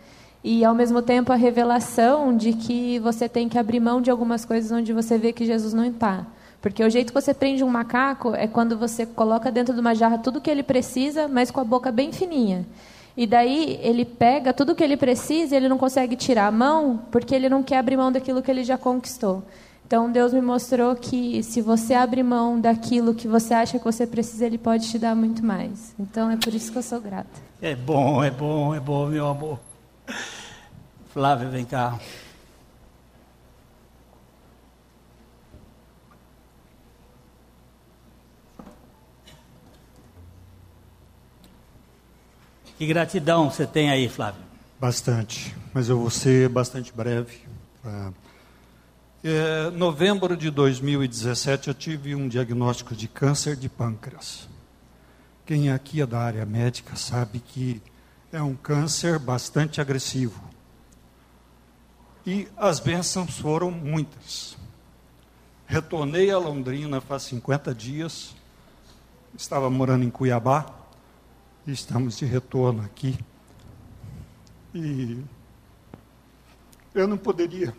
[0.44, 4.44] E, ao mesmo tempo, a revelação de que você tem que abrir mão de algumas
[4.44, 6.26] coisas onde você vê que Jesus não está.
[6.60, 9.94] Porque o jeito que você prende um macaco é quando você coloca dentro de uma
[9.94, 12.66] jarra tudo que ele precisa, mas com a boca bem fininha.
[13.16, 17.34] E daí ele pega tudo que ele precisa ele não consegue tirar a mão porque
[17.34, 19.42] ele não quer abrir mão daquilo que ele já conquistou.
[19.92, 24.06] Então Deus me mostrou que se você abre mão daquilo que você acha que você
[24.06, 25.94] precisa, Ele pode te dar muito mais.
[25.98, 27.28] Então é por isso que eu sou grata.
[27.60, 29.60] É bom, é bom, é bom, meu amor.
[31.10, 31.98] Flávia, vem cá.
[42.82, 44.42] Que gratidão você tem aí, Flávio?
[44.80, 47.38] Bastante, mas eu vou ser bastante breve.
[49.22, 54.48] É, novembro de 2017 eu tive um diagnóstico de câncer de pâncreas.
[55.46, 57.80] Quem aqui é da área médica sabe que
[58.32, 60.42] é um câncer bastante agressivo.
[62.26, 64.56] E as bênçãos foram muitas.
[65.68, 68.34] Retornei a Londrina faz 50 dias,
[69.36, 70.81] estava morando em Cuiabá,
[71.66, 73.16] Estamos de retorno aqui.
[74.74, 75.18] E
[76.94, 77.74] eu não poderia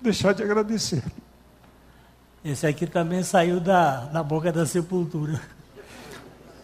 [0.00, 1.02] deixar de agradecer
[2.44, 5.40] Esse aqui também saiu da, da boca da sepultura.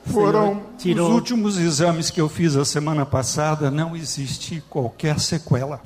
[0.06, 5.82] Foram tirou- os últimos exames que eu fiz a semana passada, não existe qualquer sequela.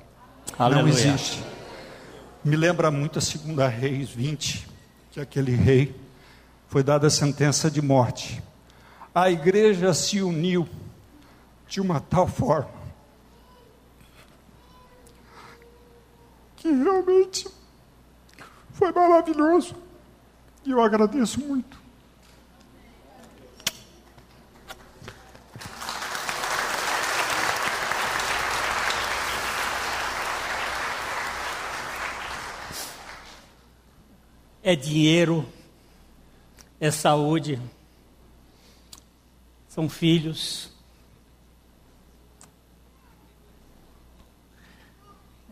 [0.58, 0.92] Não Aleluia.
[0.92, 1.42] existe.
[2.44, 4.68] Me lembra muito a segunda Reis 20,
[5.10, 5.94] que aquele rei
[6.68, 8.42] foi dada a sentença de morte.
[9.14, 10.68] A igreja se uniu
[11.68, 12.84] de uma tal forma
[16.56, 17.46] que realmente
[18.72, 19.76] foi maravilhoso.
[20.64, 21.78] E eu agradeço muito.
[34.62, 35.46] É dinheiro,
[36.80, 37.60] é saúde,
[39.74, 40.70] são filhos.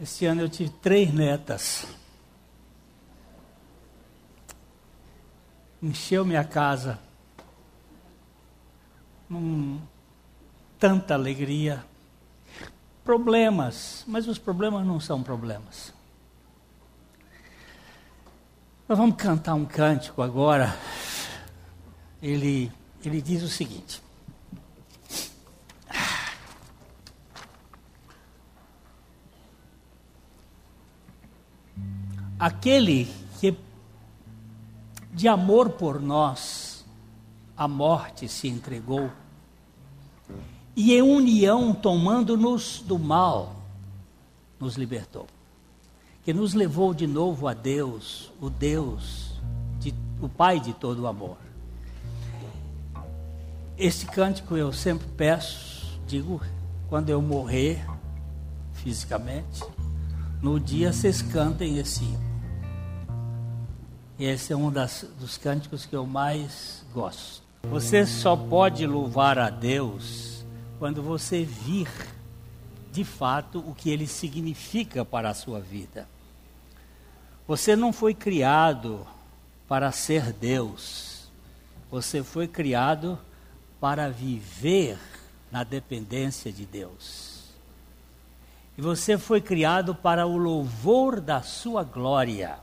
[0.00, 1.88] Esse ano eu tive três netas.
[5.82, 7.00] Encheu minha casa.
[10.78, 11.84] Tanta alegria.
[13.02, 15.92] Problemas, mas os problemas não são problemas.
[18.88, 20.78] Nós vamos cantar um cântico agora.
[22.22, 22.70] Ele,
[23.04, 24.00] ele diz o seguinte:
[32.42, 33.56] Aquele que
[35.12, 36.84] de amor por nós
[37.56, 39.12] a morte se entregou
[40.74, 43.54] e em união tomando-nos do mal
[44.58, 45.28] nos libertou
[46.24, 49.40] que nos levou de novo a Deus, o Deus,
[49.78, 51.36] de, o Pai de todo o amor.
[53.78, 56.40] Esse cântico eu sempre peço, digo,
[56.88, 57.84] quando eu morrer
[58.72, 59.62] fisicamente,
[60.40, 62.31] no dia vocês cantem esse hino.
[64.22, 67.42] E esse é um das, dos cânticos que eu mais gosto.
[67.64, 70.44] Você só pode louvar a Deus
[70.78, 71.88] quando você vir
[72.92, 76.08] de fato o que ele significa para a sua vida.
[77.48, 79.04] Você não foi criado
[79.66, 81.28] para ser Deus.
[81.90, 83.18] Você foi criado
[83.80, 85.00] para viver
[85.50, 87.50] na dependência de Deus.
[88.78, 92.60] E você foi criado para o louvor da sua glória.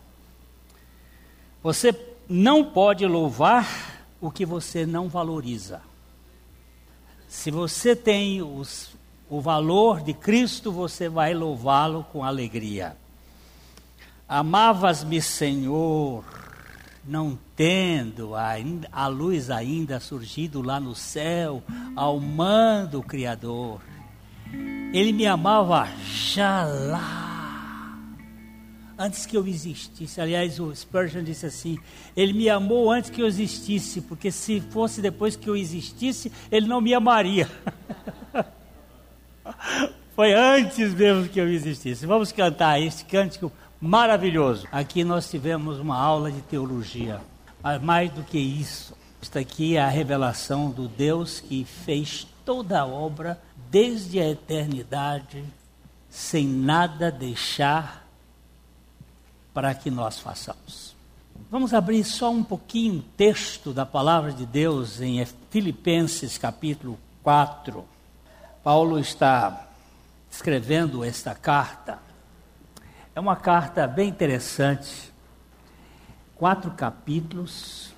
[1.62, 1.94] Você
[2.28, 5.82] não pode louvar o que você não valoriza.
[7.28, 8.92] Se você tem os,
[9.30, 12.98] o valor de Cristo, você vai louvá-lo com alegria.
[14.28, 16.24] Amavas-me, Senhor,
[17.06, 21.64] não tendo ainda, a luz ainda surgido lá no céu,
[21.96, 23.82] ao mando Criador.
[24.94, 27.29] Ele me amava já lá,
[29.00, 30.20] antes que eu existisse.
[30.20, 31.80] Aliás, o Spurgeon disse assim:
[32.16, 36.68] Ele me amou antes que eu existisse, porque se fosse depois que eu existisse, Ele
[36.68, 37.50] não me amaria.
[40.14, 42.06] Foi antes mesmo que eu existisse.
[42.06, 44.68] Vamos cantar este cântico maravilhoso.
[44.70, 47.22] Aqui nós tivemos uma aula de teologia.
[47.64, 52.82] Mas mais do que isso, está aqui é a revelação do Deus que fez toda
[52.82, 53.42] a obra
[53.72, 55.44] desde a eternidade,
[56.10, 58.09] sem nada deixar
[59.60, 60.96] para que nós façamos.
[61.52, 67.84] Vamos abrir só um pouquinho o texto da palavra de Deus em Filipenses capítulo 4.
[68.64, 69.68] Paulo está
[70.32, 72.00] escrevendo esta carta.
[73.14, 75.12] É uma carta bem interessante,
[76.38, 77.94] quatro capítulos.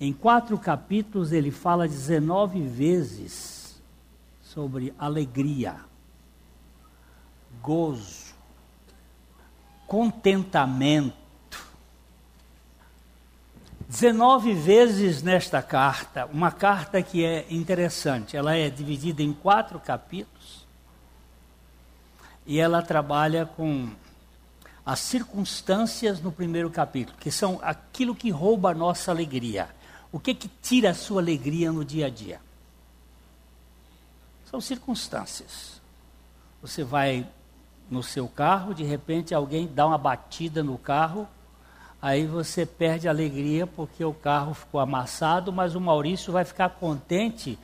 [0.00, 3.80] Em quatro capítulos ele fala 19 vezes
[4.42, 5.76] sobre alegria,
[7.62, 8.29] gozo,
[9.90, 11.18] contentamento.
[13.88, 20.64] 19 vezes nesta carta, uma carta que é interessante, ela é dividida em quatro capítulos
[22.46, 23.90] e ela trabalha com
[24.86, 29.68] as circunstâncias no primeiro capítulo, que são aquilo que rouba a nossa alegria.
[30.12, 32.40] O que que tira a sua alegria no dia a dia?
[34.48, 35.80] São circunstâncias.
[36.62, 37.26] Você vai
[37.90, 41.26] no seu carro, de repente alguém dá uma batida no carro,
[42.00, 46.70] aí você perde a alegria porque o carro ficou amassado, mas o Maurício vai ficar
[46.70, 47.58] contente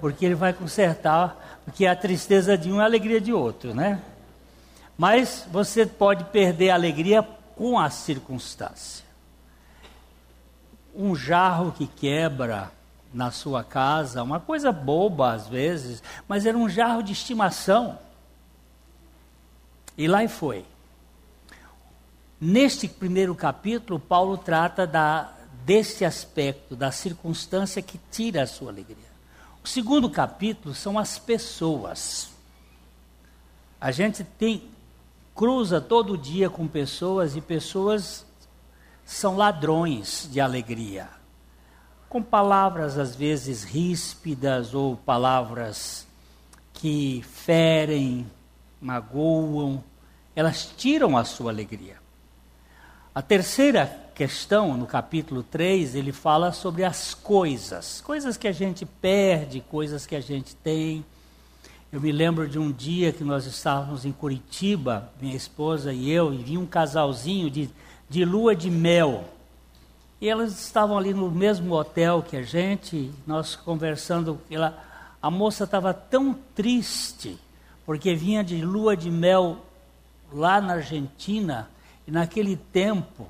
[0.00, 4.00] porque ele vai consertar, porque a tristeza de um é a alegria de outro, né?
[4.96, 7.22] Mas você pode perder a alegria
[7.56, 9.04] com a circunstância.
[10.94, 12.70] Um jarro que quebra
[13.12, 17.98] na sua casa, uma coisa boba às vezes, mas era um jarro de estimação.
[20.00, 20.64] E lá foi.
[22.40, 25.30] Neste primeiro capítulo, Paulo trata da,
[25.62, 29.10] deste aspecto, da circunstância que tira a sua alegria.
[29.62, 32.30] O segundo capítulo são as pessoas.
[33.78, 34.70] A gente tem
[35.34, 38.24] cruza todo dia com pessoas e pessoas
[39.04, 41.10] são ladrões de alegria.
[42.08, 46.06] Com palavras às vezes ríspidas ou palavras
[46.72, 48.26] que ferem,
[48.80, 49.84] magoam,
[50.40, 51.96] elas tiram a sua alegria.
[53.14, 58.86] A terceira questão, no capítulo 3, ele fala sobre as coisas, coisas que a gente
[58.86, 61.04] perde, coisas que a gente tem.
[61.92, 66.32] Eu me lembro de um dia que nós estávamos em Curitiba, minha esposa e eu,
[66.32, 67.68] e vinha um casalzinho de,
[68.08, 69.24] de lua de mel.
[70.22, 74.82] E elas estavam ali no mesmo hotel que a gente, nós conversando, ela,
[75.20, 77.38] a moça estava tão triste,
[77.84, 79.66] porque vinha de lua de mel
[80.32, 81.68] lá na Argentina,
[82.06, 83.28] e naquele tempo,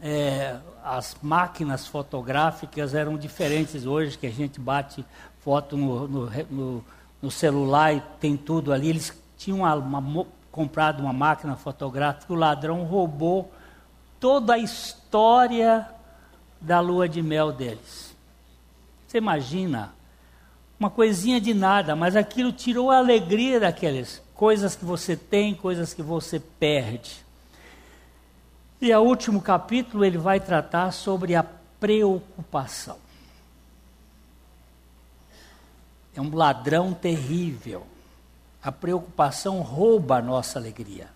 [0.00, 5.04] é, as máquinas fotográficas eram diferentes hoje, que a gente bate
[5.40, 6.84] foto no, no, no,
[7.20, 8.88] no celular e tem tudo ali.
[8.88, 13.52] Eles tinham uma, uma, comprado uma máquina fotográfica, o ladrão roubou
[14.18, 15.88] toda a história
[16.60, 18.14] da lua de mel deles.
[19.06, 19.92] Você imagina?
[20.78, 25.94] Uma coisinha de nada, mas aquilo tirou a alegria daquelas coisas que você tem, coisas
[25.94, 27.24] que você perde.
[28.80, 31.44] E o último capítulo ele vai tratar sobre a
[31.78, 32.98] preocupação.
[36.12, 37.86] É um ladrão terrível.
[38.60, 41.08] A preocupação rouba a nossa alegria.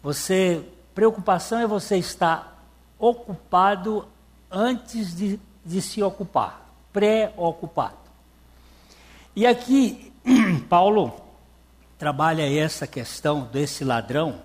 [0.00, 2.64] Você, preocupação é você estar
[3.00, 4.06] ocupado
[4.48, 7.98] antes de, de se ocupar, pré-ocupado.
[9.34, 10.12] E aqui
[10.70, 11.25] Paulo
[11.98, 14.42] trabalha essa questão desse ladrão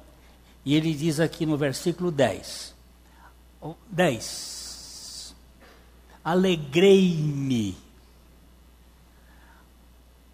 [0.64, 2.76] e ele diz aqui no versículo 10:
[3.90, 5.36] 10.
[6.24, 7.76] Alegrei-me,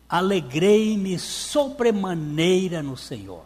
[0.10, 3.46] alegrei-me sobremaneira no Senhor.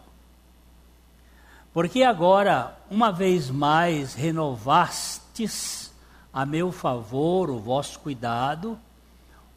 [1.72, 5.90] Porque agora, uma vez mais, renovastes
[6.32, 8.78] a meu favor o vosso cuidado,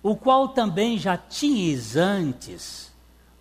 [0.03, 2.84] o qual também já tinhas antes,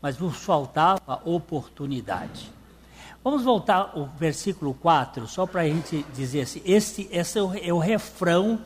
[0.04, 2.52] mas vos faltava oportunidade.
[3.24, 7.54] Vamos voltar ao versículo 4, só para a gente dizer assim: este, esse é o,
[7.54, 8.60] é o refrão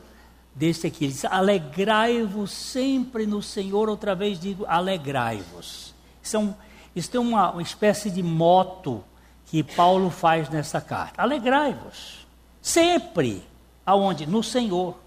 [0.53, 1.05] deste aqui.
[1.05, 5.95] Ele diz: Alegrai-vos sempre no Senhor, outra vez digo: alegrai-vos.
[6.21, 6.53] Isso, é um,
[6.93, 9.01] isso é uma, uma espécie de moto
[9.45, 11.21] que Paulo faz nessa carta.
[11.21, 12.27] Alegrai-vos.
[12.61, 13.45] Sempre.
[13.85, 14.27] Aonde?
[14.27, 14.99] No Senhor.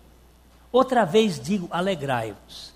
[0.73, 2.72] Outra vez digo: alegrai-vos.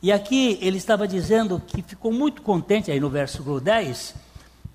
[0.00, 4.14] E aqui ele estava dizendo que ficou muito contente, aí no versículo 10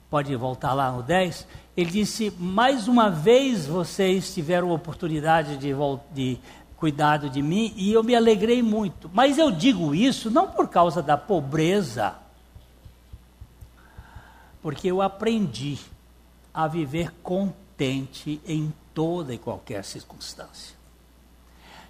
[0.09, 5.74] pode voltar lá no 10, ele disse: Mais uma vez vocês tiveram oportunidade de,
[6.13, 6.38] de
[6.76, 9.09] cuidado de mim e eu me alegrei muito.
[9.13, 12.15] Mas eu digo isso não por causa da pobreza,
[14.61, 15.80] porque eu aprendi
[16.53, 20.76] a viver contente em toda e qualquer circunstância.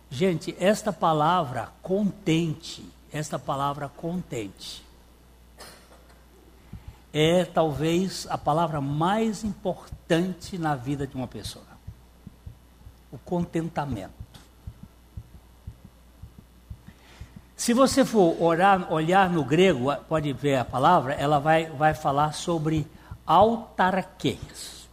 [0.10, 4.84] Gente, esta palavra contente, esta palavra contente,
[7.14, 11.64] é talvez a palavra mais importante na vida de uma pessoa.
[13.12, 14.24] O contentamento.
[17.56, 22.34] Se você for orar, olhar no grego, pode ver a palavra, ela vai, vai falar
[22.34, 22.88] sobre
[23.28, 24.90] autarquês.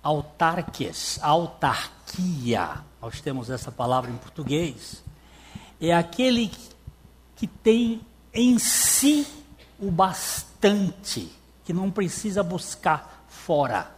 [0.00, 2.84] Autarques, autarquia.
[3.02, 5.02] Nós temos essa palavra em português.
[5.80, 6.52] É aquele
[7.36, 8.00] que tem
[8.32, 9.26] em si
[9.78, 11.30] o bastante,
[11.64, 13.94] que não precisa buscar fora.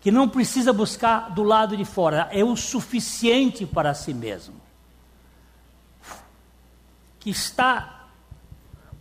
[0.00, 4.60] Que não precisa buscar do lado de fora, é o suficiente para si mesmo.
[7.20, 8.08] Que está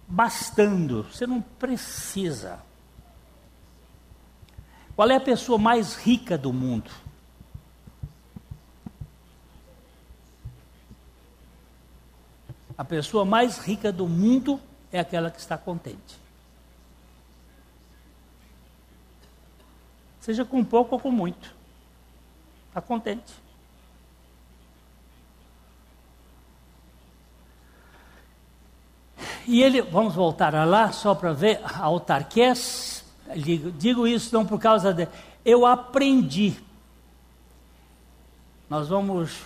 [0.07, 2.59] bastando, você não precisa.
[4.95, 6.91] Qual é a pessoa mais rica do mundo?
[12.82, 14.59] A pessoa mais rica do mundo
[14.91, 16.17] é aquela que está contente.
[20.19, 21.53] Seja com pouco ou com muito.
[22.69, 23.32] Está contente.
[29.45, 33.05] E ele, vamos voltar lá só para ver, autarquês,
[33.36, 35.07] digo, digo isso não por causa de.
[35.45, 36.55] Eu aprendi.
[38.67, 39.39] Nós vamos,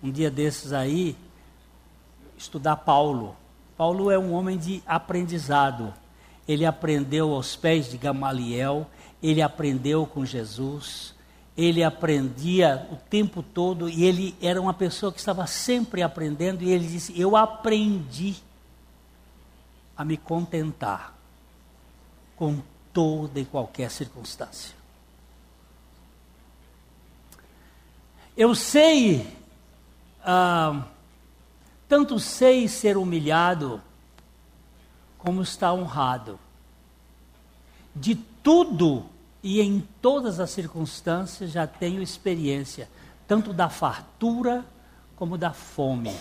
[0.00, 1.16] um dia desses aí,
[2.38, 3.36] estudar Paulo.
[3.76, 5.92] Paulo é um homem de aprendizado.
[6.46, 8.86] Ele aprendeu aos pés de Gamaliel,
[9.22, 11.14] ele aprendeu com Jesus,
[11.56, 16.70] ele aprendia o tempo todo e ele era uma pessoa que estava sempre aprendendo e
[16.70, 18.36] ele disse: Eu aprendi
[19.96, 21.14] a me contentar
[22.36, 22.62] com
[22.92, 24.78] toda e qualquer circunstância.
[28.36, 29.26] Eu sei,
[30.24, 30.84] ah,
[31.88, 33.80] tanto sei ser humilhado,
[35.16, 36.38] como estar honrado.
[37.94, 39.06] De tudo
[39.42, 42.88] e em todas as circunstâncias já tenho experiência,
[43.26, 44.64] tanto da fartura
[45.16, 46.14] como da fome,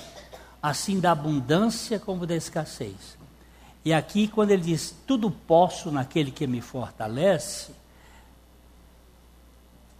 [0.63, 3.17] assim da abundância como da escassez.
[3.83, 7.71] E aqui, quando ele diz tudo posso naquele que me fortalece,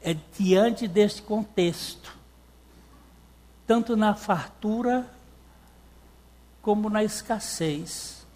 [0.01, 2.15] é diante deste contexto,
[3.65, 5.16] tanto na fartura
[6.67, 8.27] como na escassez.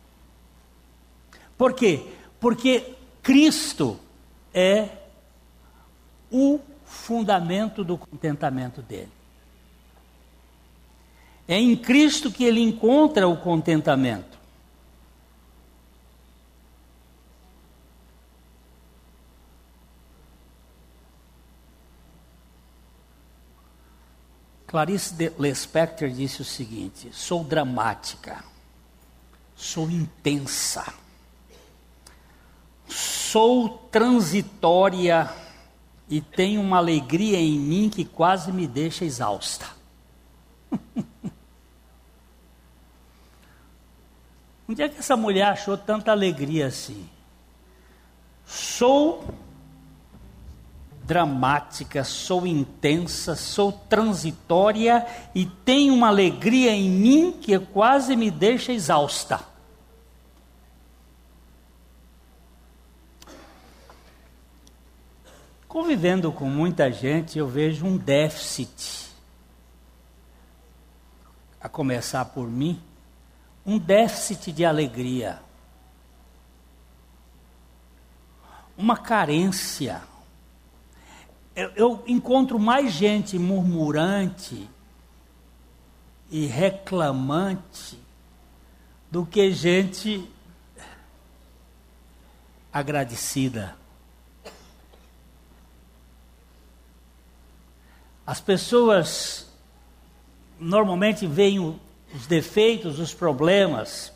[1.57, 2.13] Por quê?
[2.39, 3.99] Porque Cristo
[4.53, 4.87] é
[6.31, 9.11] o fundamento do contentamento dele.
[11.45, 14.39] É em Cristo que ele encontra o contentamento.
[24.71, 28.41] Clarice Lispector disse o seguinte: sou dramática,
[29.53, 30.93] sou intensa,
[32.87, 35.29] sou transitória
[36.07, 39.65] e tenho uma alegria em mim que quase me deixa exausta.
[44.69, 47.09] Onde é que essa mulher achou tanta alegria assim?
[48.45, 49.35] Sou
[51.11, 55.05] dramática, sou intensa, sou transitória
[55.35, 59.41] e tenho uma alegria em mim que quase me deixa exausta.
[65.67, 69.11] Convivendo com muita gente, eu vejo um déficit.
[71.59, 72.81] A começar por mim,
[73.65, 75.41] um déficit de alegria.
[78.77, 80.09] Uma carência
[81.55, 84.69] eu, eu encontro mais gente murmurante
[86.29, 87.99] e reclamante
[89.09, 90.29] do que gente
[92.71, 93.75] agradecida.
[98.25, 99.51] As pessoas
[100.57, 104.13] normalmente veem os defeitos, os problemas,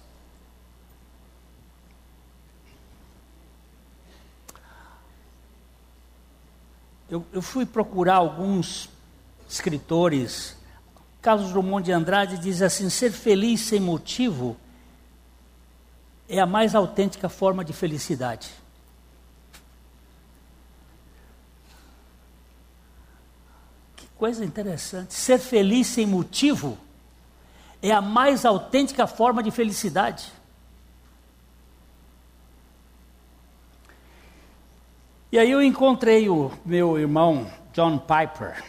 [7.10, 8.89] eu, eu fui procurar alguns
[9.47, 10.56] escritores.
[11.22, 14.58] Carlos Drummond de Andrade diz assim: ser feliz sem motivo
[16.28, 18.49] é a mais autêntica forma de felicidade.
[23.95, 25.14] Que coisa interessante.
[25.14, 26.78] Ser feliz sem motivo
[27.82, 30.32] é a mais autêntica forma de felicidade.
[35.36, 38.64] E aí eu encontrei o meu irmão John Piper,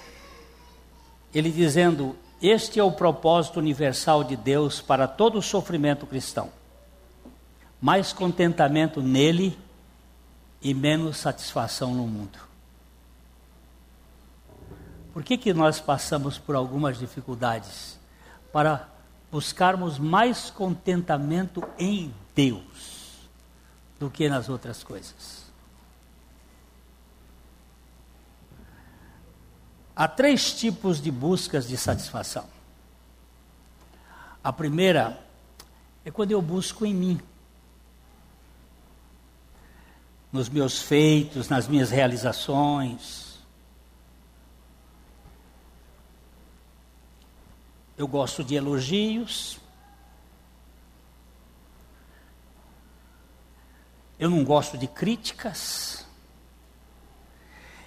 [1.33, 6.51] ele dizendo: Este é o propósito universal de Deus para todo o sofrimento cristão.
[7.81, 9.57] Mais contentamento nele
[10.61, 12.41] e menos satisfação no mundo.
[15.13, 17.97] Por que, que nós passamos por algumas dificuldades?
[18.53, 18.89] Para
[19.31, 23.31] buscarmos mais contentamento em Deus
[24.01, 25.46] do que nas outras coisas.
[29.97, 32.47] Há três tipos de buscas de satisfação.
[34.45, 35.19] A primeira
[36.05, 37.21] é quando eu busco em mim,
[40.31, 43.39] nos meus feitos, nas minhas realizações.
[47.97, 49.59] Eu gosto de elogios.
[54.19, 56.06] Eu não gosto de críticas.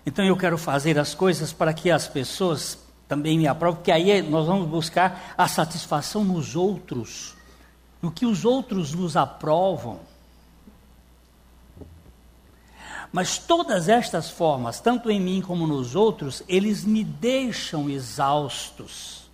[0.09, 4.23] Então eu quero fazer as coisas para que as pessoas também me aprovem, porque aí
[4.23, 7.35] nós vamos buscar a satisfação nos outros,
[8.01, 9.99] no que os outros nos aprovam.
[13.13, 19.29] Mas todas estas formas, tanto em mim como nos outros, eles me deixam exaustos.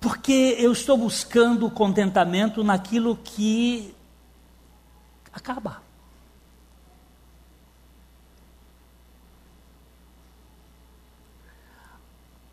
[0.00, 3.94] Porque eu estou buscando contentamento naquilo que
[5.30, 5.87] acaba.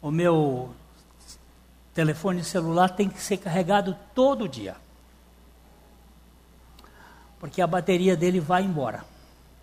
[0.06, 0.70] O meu
[1.92, 4.76] telefone celular tem que ser carregado todo dia.
[7.40, 9.04] Porque a bateria dele vai embora.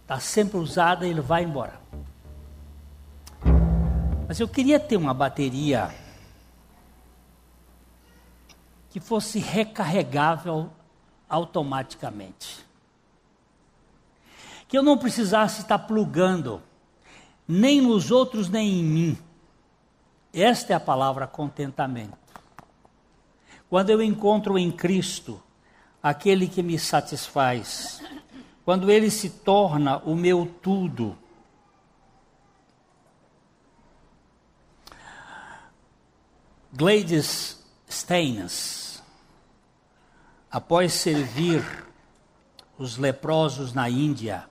[0.03, 1.80] está sempre usada e ele vai embora.
[4.26, 5.95] Mas eu queria ter uma bateria
[8.90, 10.72] que fosse recarregável
[11.28, 12.66] automaticamente.
[14.66, 16.61] Que eu não precisasse estar plugando,
[17.47, 19.18] nem nos outros, nem em mim.
[20.33, 22.16] Esta é a palavra contentamento.
[23.68, 25.43] Quando eu encontro em Cristo
[26.03, 28.03] aquele que me satisfaz,
[28.64, 31.18] quando ele se torna o meu tudo,
[36.72, 39.03] Gladys Steines,
[40.51, 41.62] após servir
[42.78, 44.49] os leprosos na Índia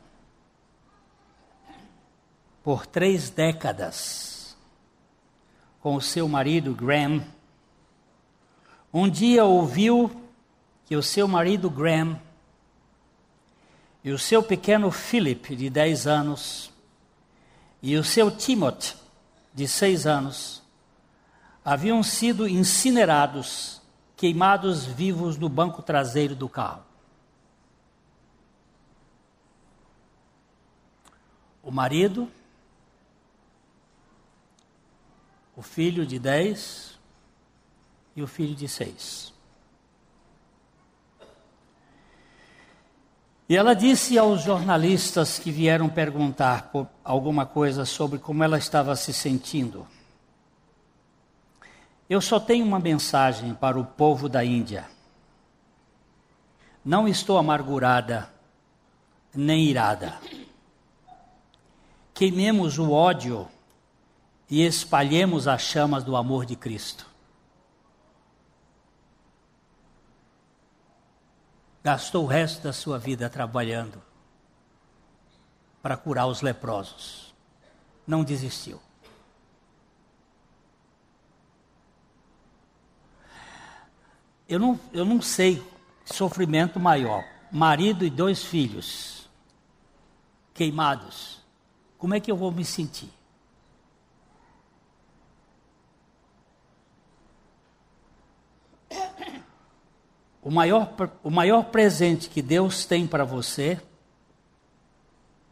[2.63, 4.40] por três décadas
[5.81, 7.25] com o seu marido Graham,
[8.93, 10.11] um dia ouviu
[10.85, 12.19] que o seu marido Graham
[14.03, 16.71] e o seu pequeno Philip, de 10 anos,
[17.81, 18.95] e o seu Timothy,
[19.53, 20.61] de 6 anos,
[21.63, 23.81] haviam sido incinerados,
[24.15, 26.83] queimados vivos no banco traseiro do carro.
[31.63, 32.27] O marido,
[35.61, 36.99] o filho de 10
[38.15, 39.31] e o filho de 6.
[43.47, 46.71] E ela disse aos jornalistas que vieram perguntar
[47.03, 49.87] alguma coisa sobre como ela estava se sentindo:
[52.09, 54.87] Eu só tenho uma mensagem para o povo da Índia.
[56.83, 58.33] Não estou amargurada
[59.31, 60.19] nem irada.
[62.15, 63.47] Queimemos o ódio
[64.51, 67.09] e espalhemos as chamas do amor de Cristo.
[71.83, 74.01] gastou o resto da sua vida trabalhando
[75.81, 77.33] para curar os leprosos.
[78.05, 78.79] Não desistiu.
[84.47, 85.63] Eu não, eu não sei
[86.05, 87.23] sofrimento maior.
[87.51, 89.29] Marido e dois filhos
[90.53, 91.41] queimados.
[91.97, 93.11] Como é que eu vou me sentir?
[100.41, 103.79] O maior, o maior presente que Deus tem para você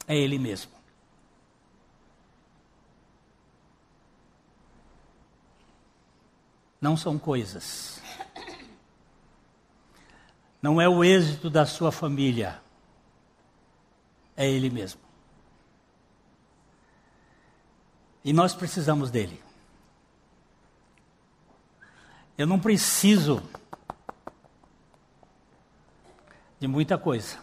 [0.08, 0.72] é Ele mesmo.
[6.82, 8.02] Não são coisas.
[10.62, 12.62] Não é o êxito da sua família.
[14.36, 15.02] É Ele mesmo.
[18.24, 19.49] E nós precisamos dele.
[22.40, 23.44] Eu não preciso
[26.58, 27.38] de muita coisa.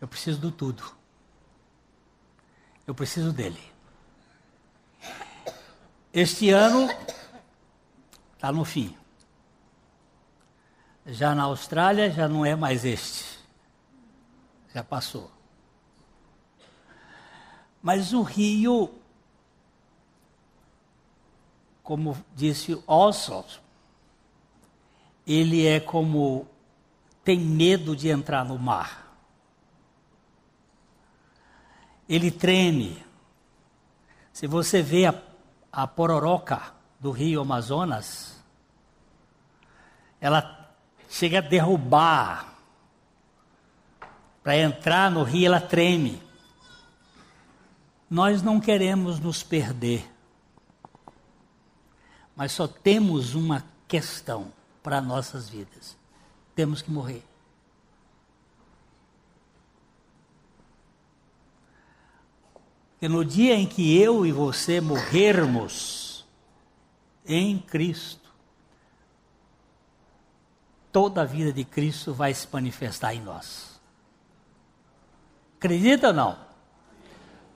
[0.00, 0.84] Eu preciso do tudo.
[2.86, 3.60] Eu preciso dele.
[6.12, 6.88] Este ano
[8.34, 8.96] está no fim.
[11.04, 13.40] Já na Austrália já não é mais este.
[14.72, 15.28] Já passou.
[17.82, 18.94] Mas o rio,
[21.86, 23.62] como disse Oswald,
[25.24, 26.48] ele é como
[27.22, 29.16] tem medo de entrar no mar.
[32.08, 33.00] Ele treme.
[34.32, 35.14] Se você vê a,
[35.70, 38.44] a pororoca do rio Amazonas,
[40.20, 40.74] ela
[41.08, 42.52] chega a derrubar.
[44.42, 46.20] Para entrar no rio, ela treme.
[48.10, 50.15] Nós não queremos nos perder,
[52.36, 55.96] mas só temos uma questão para nossas vidas
[56.56, 57.22] temos que morrer.
[62.92, 66.26] Porque no dia em que eu e você morrermos
[67.26, 68.32] em Cristo,
[70.90, 73.78] toda a vida de Cristo vai se manifestar em nós.
[75.58, 76.38] Acredita ou não?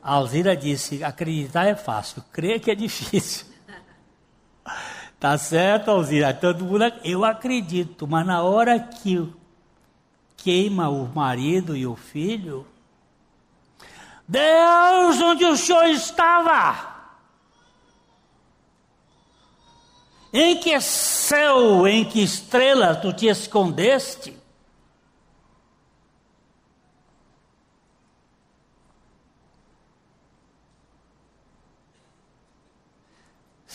[0.02, 3.46] A Alzira disse: acreditar é fácil, crer que é difícil.
[5.18, 6.32] Tá certo, Alzira?
[6.32, 9.30] Todo mundo, eu acredito, mas na hora que
[10.36, 12.66] queima o marido e o filho,
[14.26, 16.88] Deus, onde o senhor estava?
[20.32, 24.39] Em que céu, em que estrela tu te escondeste?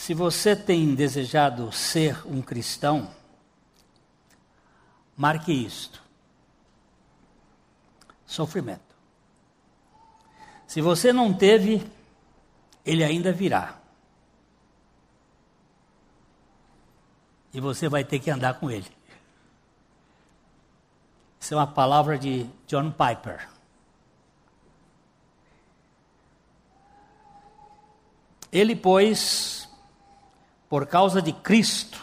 [0.06, 3.10] Se você tem desejado ser um cristão,
[5.18, 6.00] marque isto:
[8.24, 8.96] sofrimento.
[10.68, 11.84] Se você não teve,
[12.86, 13.80] ele ainda virá.
[17.52, 18.92] E você vai ter que andar com ele.
[21.40, 23.50] Isso é uma palavra de John Piper.
[28.52, 29.65] Ele, pois,
[30.76, 32.02] por causa de Cristo,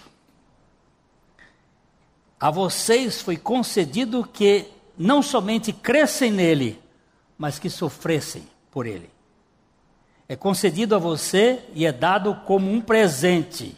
[2.41, 4.67] a vocês foi concedido que
[4.97, 6.83] não somente crescem nele,
[7.37, 9.11] mas que sofressem por ele.
[10.27, 13.77] É concedido a você e é dado como um presente,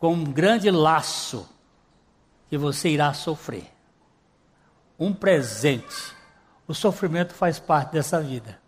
[0.00, 1.48] como um grande laço
[2.50, 3.72] que você irá sofrer.
[4.98, 6.12] Um presente.
[6.66, 8.60] O sofrimento faz parte dessa vida.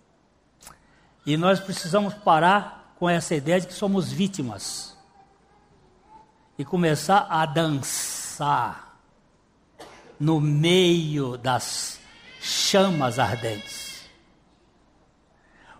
[1.27, 5.00] E nós precisamos parar com essa ideia de que somos vítimas
[6.61, 8.95] e começar a dançar
[10.21, 11.99] no meio das
[12.39, 14.03] chamas ardentes.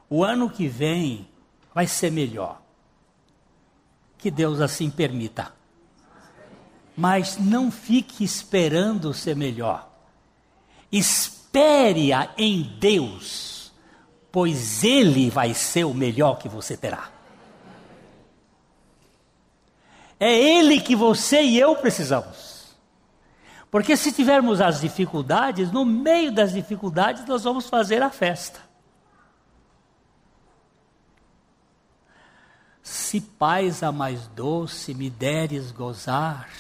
[0.09, 1.29] O ano que vem
[1.75, 2.63] vai ser melhor.
[4.17, 5.53] Que Deus assim permita.
[6.97, 9.87] Mas não fique esperando ser melhor.
[10.91, 13.71] Espere-a em Deus,
[14.33, 17.20] pois Ele vai ser o melhor que você terá.
[20.21, 22.77] É Ele que você e eu precisamos.
[23.71, 28.61] Porque se tivermos as dificuldades, no meio das dificuldades nós vamos fazer a festa.
[32.83, 36.51] Se paz a mais doce me deres gozar,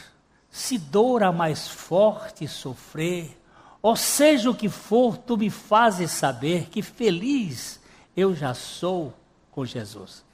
[0.48, 3.36] se dor a mais forte sofrer,
[3.82, 7.80] ou seja o que for, tu me fazes saber que feliz
[8.16, 9.12] eu já sou
[9.50, 10.24] com Jesus.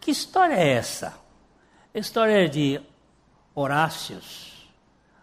[0.00, 1.25] Que história é essa?
[1.96, 2.78] A história de
[3.54, 4.68] Horácios,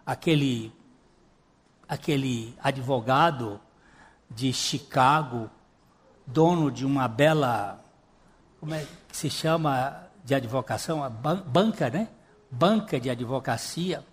[0.04, 0.74] aquele
[1.88, 3.62] aquele advogado
[4.28, 5.52] de Chicago,
[6.26, 7.80] dono de uma bela,
[8.60, 11.08] como é que se chama de advocação?
[11.46, 12.10] Banca, né?
[12.50, 14.04] Banca de advocacia.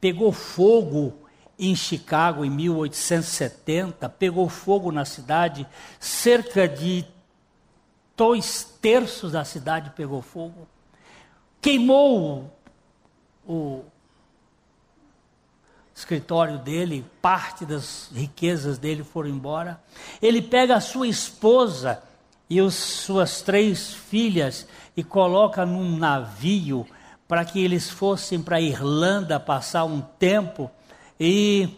[0.00, 1.26] Pegou fogo
[1.58, 5.66] em Chicago em 1870, pegou fogo na cidade,
[5.98, 7.04] cerca de
[8.16, 10.68] dois terços da cidade pegou fogo,
[11.66, 12.56] queimou
[13.44, 13.82] o,
[15.92, 19.82] escritório dele, parte das riquezas dele foram embora.
[20.22, 22.00] Ele pega a sua esposa
[22.48, 26.86] e as suas três filhas e coloca num navio
[27.26, 30.70] para que eles fossem para a Irlanda passar um tempo
[31.18, 31.68] e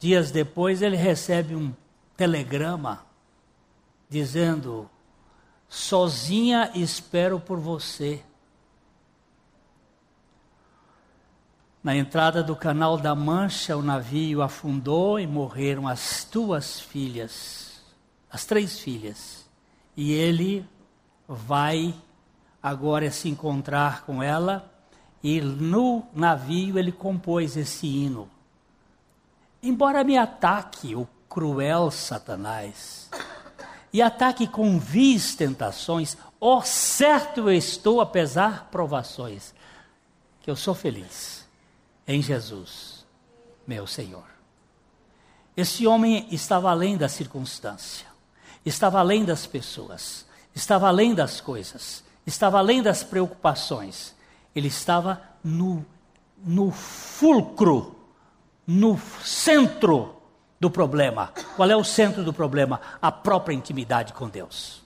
[0.00, 1.72] dias depois ele recebe um
[2.16, 3.06] telegrama
[4.10, 4.90] dizendo:
[5.68, 8.22] Sozinha espero por você.
[11.82, 17.80] Na entrada do Canal da Mancha, o navio afundou e morreram as tuas filhas,
[18.30, 19.48] as três filhas.
[19.96, 20.68] E ele
[21.26, 21.94] vai
[22.62, 24.70] agora se encontrar com ela,
[25.22, 28.28] e no navio ele compôs esse hino.
[29.62, 33.08] Embora me ataque o cruel Satanás,
[33.92, 39.54] e ataque com vis tentações, ó oh, certo eu estou, apesar provações,
[40.40, 41.46] que eu sou feliz
[42.06, 43.06] em Jesus,
[43.66, 44.24] meu Senhor.
[45.56, 48.06] Esse homem estava além da circunstância,
[48.64, 54.14] estava além das pessoas, estava além das coisas, estava além das preocupações.
[54.54, 55.84] Ele estava no,
[56.44, 57.96] no fulcro,
[58.66, 60.17] no centro
[60.60, 61.32] do problema.
[61.56, 62.80] Qual é o centro do problema?
[63.00, 64.82] A própria intimidade com Deus.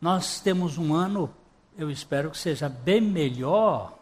[0.00, 1.34] Nós temos um ano,
[1.76, 3.98] eu espero que seja bem melhor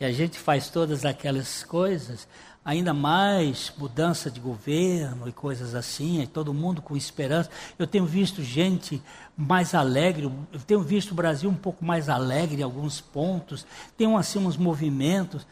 [0.00, 2.26] e a gente faz todas aquelas coisas,
[2.64, 7.50] ainda mais mudança de governo e coisas assim, e todo mundo com esperança.
[7.78, 9.02] Eu tenho visto gente
[9.36, 14.14] mais alegre, eu tenho visto o Brasil um pouco mais alegre em alguns pontos, tem
[14.16, 15.46] assim uns movimentos.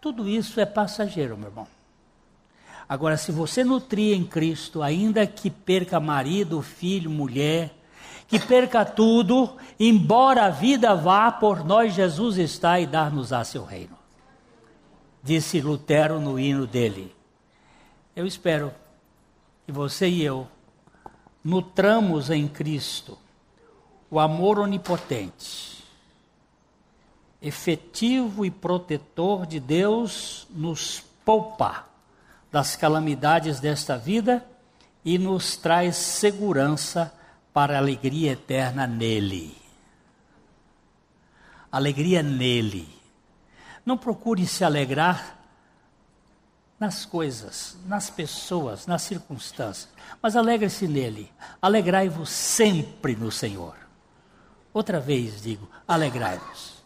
[0.00, 1.66] Tudo isso é passageiro, meu irmão.
[2.88, 7.72] Agora, se você nutrir em Cristo, ainda que perca marido, filho, mulher,
[8.26, 13.64] que perca tudo, embora a vida vá, por nós Jesus está e dar-nos a seu
[13.64, 13.96] reino.
[15.22, 17.14] Disse Lutero no hino dele.
[18.16, 18.72] Eu espero
[19.66, 20.48] que você e eu
[21.44, 23.18] nutramos em Cristo
[24.10, 25.79] o amor onipotente,
[27.40, 31.86] efetivo e protetor de Deus, nos poupa
[32.50, 34.44] das calamidades desta vida
[35.04, 37.12] e nos traz segurança
[37.52, 39.56] para a alegria eterna nele.
[41.70, 42.88] Alegria nele.
[43.86, 45.38] Não procure se alegrar
[46.78, 49.88] nas coisas, nas pessoas, nas circunstâncias,
[50.22, 51.30] mas alegre-se nele.
[51.60, 53.76] Alegrai-vos sempre no Senhor.
[54.72, 56.79] Outra vez digo, alegrai-vos.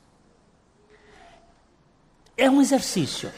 [2.36, 3.32] É um exercício.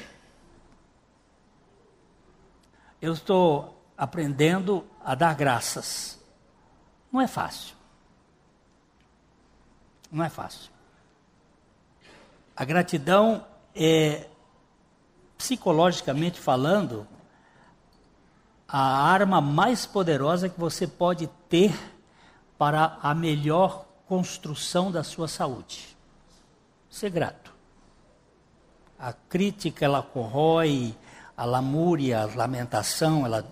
[3.01, 6.19] Eu estou aprendendo a dar graças.
[7.13, 7.77] Não é fácil.
[10.11, 10.71] Não é fácil.
[12.57, 14.29] A gratidão é
[15.37, 17.07] psicologicamente falando,
[18.67, 21.73] a arma mais poderosa que você pode ter
[22.57, 25.97] para a melhor construção da sua saúde.
[26.89, 27.46] Ser grato.
[28.99, 30.95] A crítica ela corrói,
[31.37, 33.45] a lamúria, a lamentação, ela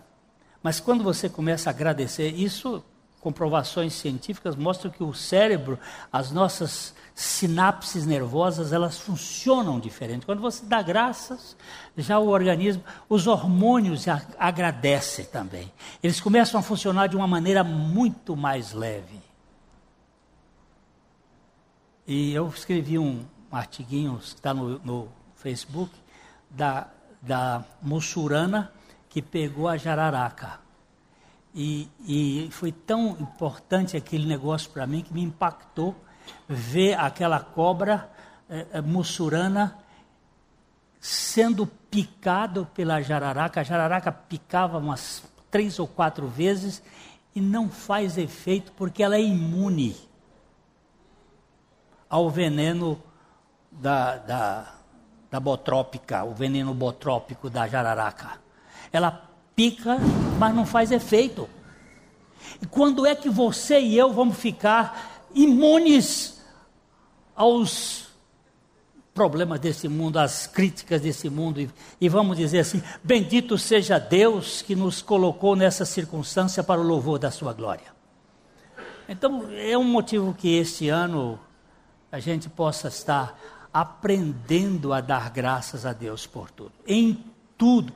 [0.64, 2.82] mas quando você começa a agradecer, isso
[3.20, 5.78] comprovações científicas mostram que o cérebro,
[6.10, 10.24] as nossas sinapses nervosas, elas funcionam diferente.
[10.24, 11.54] Quando você dá graças,
[11.98, 14.06] já o organismo, os hormônios
[14.38, 15.70] agradecem também.
[16.02, 19.20] Eles começam a funcionar de uma maneira muito mais leve.
[22.06, 23.22] E eu escrevi um
[23.52, 25.08] artiguinho está no, no
[25.44, 25.92] Facebook
[26.48, 26.88] da,
[27.20, 28.72] da Mussurana
[29.10, 30.58] que pegou a jararaca.
[31.54, 35.94] E, e foi tão importante aquele negócio para mim que me impactou
[36.48, 38.10] ver aquela cobra
[38.48, 39.78] é, mussurana
[40.98, 43.60] sendo picado pela jararaca.
[43.60, 46.82] A jararaca picava umas três ou quatro vezes
[47.34, 49.94] e não faz efeito porque ela é imune
[52.08, 53.00] ao veneno
[53.70, 54.74] da, da,
[55.34, 58.38] da botrópica, o veneno botrópico da jararaca.
[58.92, 59.98] Ela pica,
[60.38, 61.48] mas não faz efeito.
[62.62, 66.40] E quando é que você e eu vamos ficar imunes
[67.34, 68.10] aos
[69.12, 71.68] problemas desse mundo, às críticas desse mundo, e,
[72.00, 77.18] e, vamos dizer assim: bendito seja Deus que nos colocou nessa circunstância para o louvor
[77.18, 77.92] da Sua glória.
[79.08, 81.40] Então, é um motivo que este ano
[82.12, 83.36] a gente possa estar
[83.74, 87.24] aprendendo a dar graças a Deus por tudo, em
[87.58, 87.92] tudo,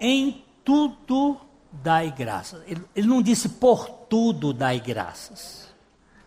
[0.00, 1.38] em tudo
[1.70, 2.62] dai graças.
[2.66, 5.68] Ele, ele não disse por tudo dai graças.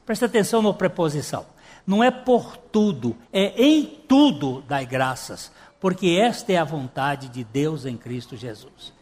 [0.06, 1.48] Presta atenção na preposição.
[1.86, 7.44] Não é por tudo, é em tudo dai graças, porque esta é a vontade de
[7.44, 8.94] Deus em Cristo Jesus.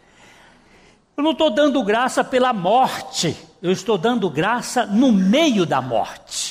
[1.17, 6.46] Eu não estou dando graça pela morte, eu estou dando graça no meio da morte.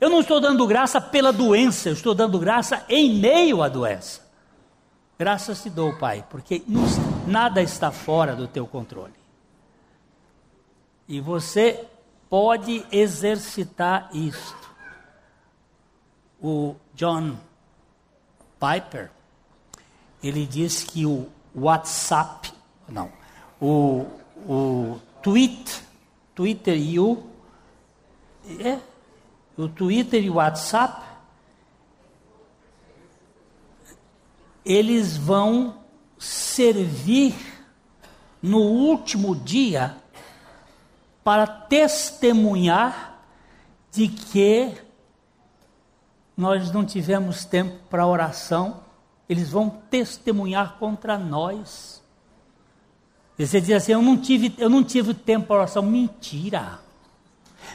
[0.00, 4.20] Eu não estou dando graça pela doença, eu estou dando graça em meio à doença.
[5.18, 6.62] Graças te dou, Pai, porque
[7.26, 9.14] nada está fora do teu controle.
[11.08, 11.86] E você
[12.28, 14.66] pode exercitar isto.
[16.42, 17.36] O John
[18.60, 19.10] Piper,
[20.22, 22.52] ele diz que o WhatsApp,
[22.86, 23.10] não,
[23.58, 24.06] o,
[24.46, 25.82] o tweet,
[26.34, 27.24] Twitter e o,
[28.60, 28.78] é,
[29.56, 31.06] o Twitter e o WhatsApp
[34.66, 35.78] eles vão
[36.18, 37.34] servir
[38.42, 39.96] no último dia
[41.22, 43.22] para testemunhar
[43.92, 44.74] de que
[46.36, 48.80] nós não tivemos tempo para oração,
[49.28, 52.02] eles vão testemunhar contra nós.
[53.38, 55.82] E você diz assim: eu não tive, eu não tive tempo para oração.
[55.82, 56.80] Mentira.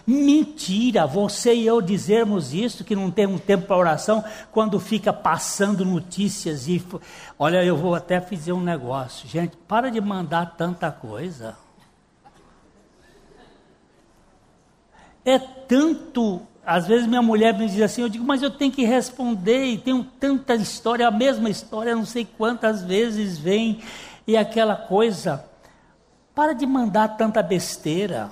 [0.05, 5.85] Mentira, você e eu dizermos isso, que não temos tempo para oração, quando fica passando
[5.85, 6.83] notícias e.
[7.37, 9.27] Olha, eu vou até fazer um negócio.
[9.27, 11.55] Gente, para de mandar tanta coisa.
[15.23, 16.41] É tanto.
[16.65, 19.77] Às vezes minha mulher me diz assim, eu digo, mas eu tenho que responder, e
[19.77, 23.81] tenho tanta história, a mesma história, não sei quantas vezes vem,
[24.27, 25.43] e aquela coisa.
[26.35, 28.31] Para de mandar tanta besteira.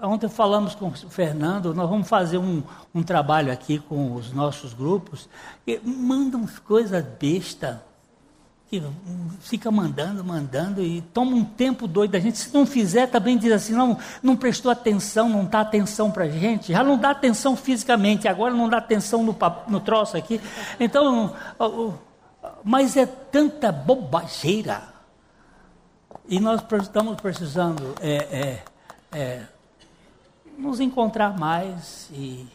[0.00, 2.62] Ontem falamos com o Fernando, nós vamos fazer um,
[2.94, 5.28] um trabalho aqui com os nossos grupos,
[5.66, 7.82] e mandam coisas besta,
[8.68, 8.82] que
[9.40, 12.38] fica mandando, mandando, e toma um tempo doido da gente.
[12.38, 16.72] Se não fizer, também diz assim, não, não prestou atenção, não dá atenção para gente,
[16.72, 19.36] já não dá atenção fisicamente, agora não dá atenção no,
[19.68, 20.40] no troço aqui.
[20.80, 21.34] Então,
[22.62, 24.94] mas é tanta bobageira.
[26.26, 28.64] E nós estamos precisando é, é,
[29.12, 29.42] é,
[30.58, 32.46] nos encontrar mais e,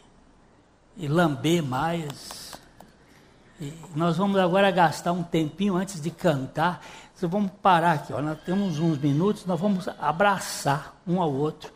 [0.96, 2.54] e lamber mais.
[3.60, 6.84] E nós vamos agora gastar um tempinho antes de cantar.
[7.22, 8.22] Vamos parar aqui, ó.
[8.22, 11.70] nós temos uns minutos, nós vamos abraçar um ao outro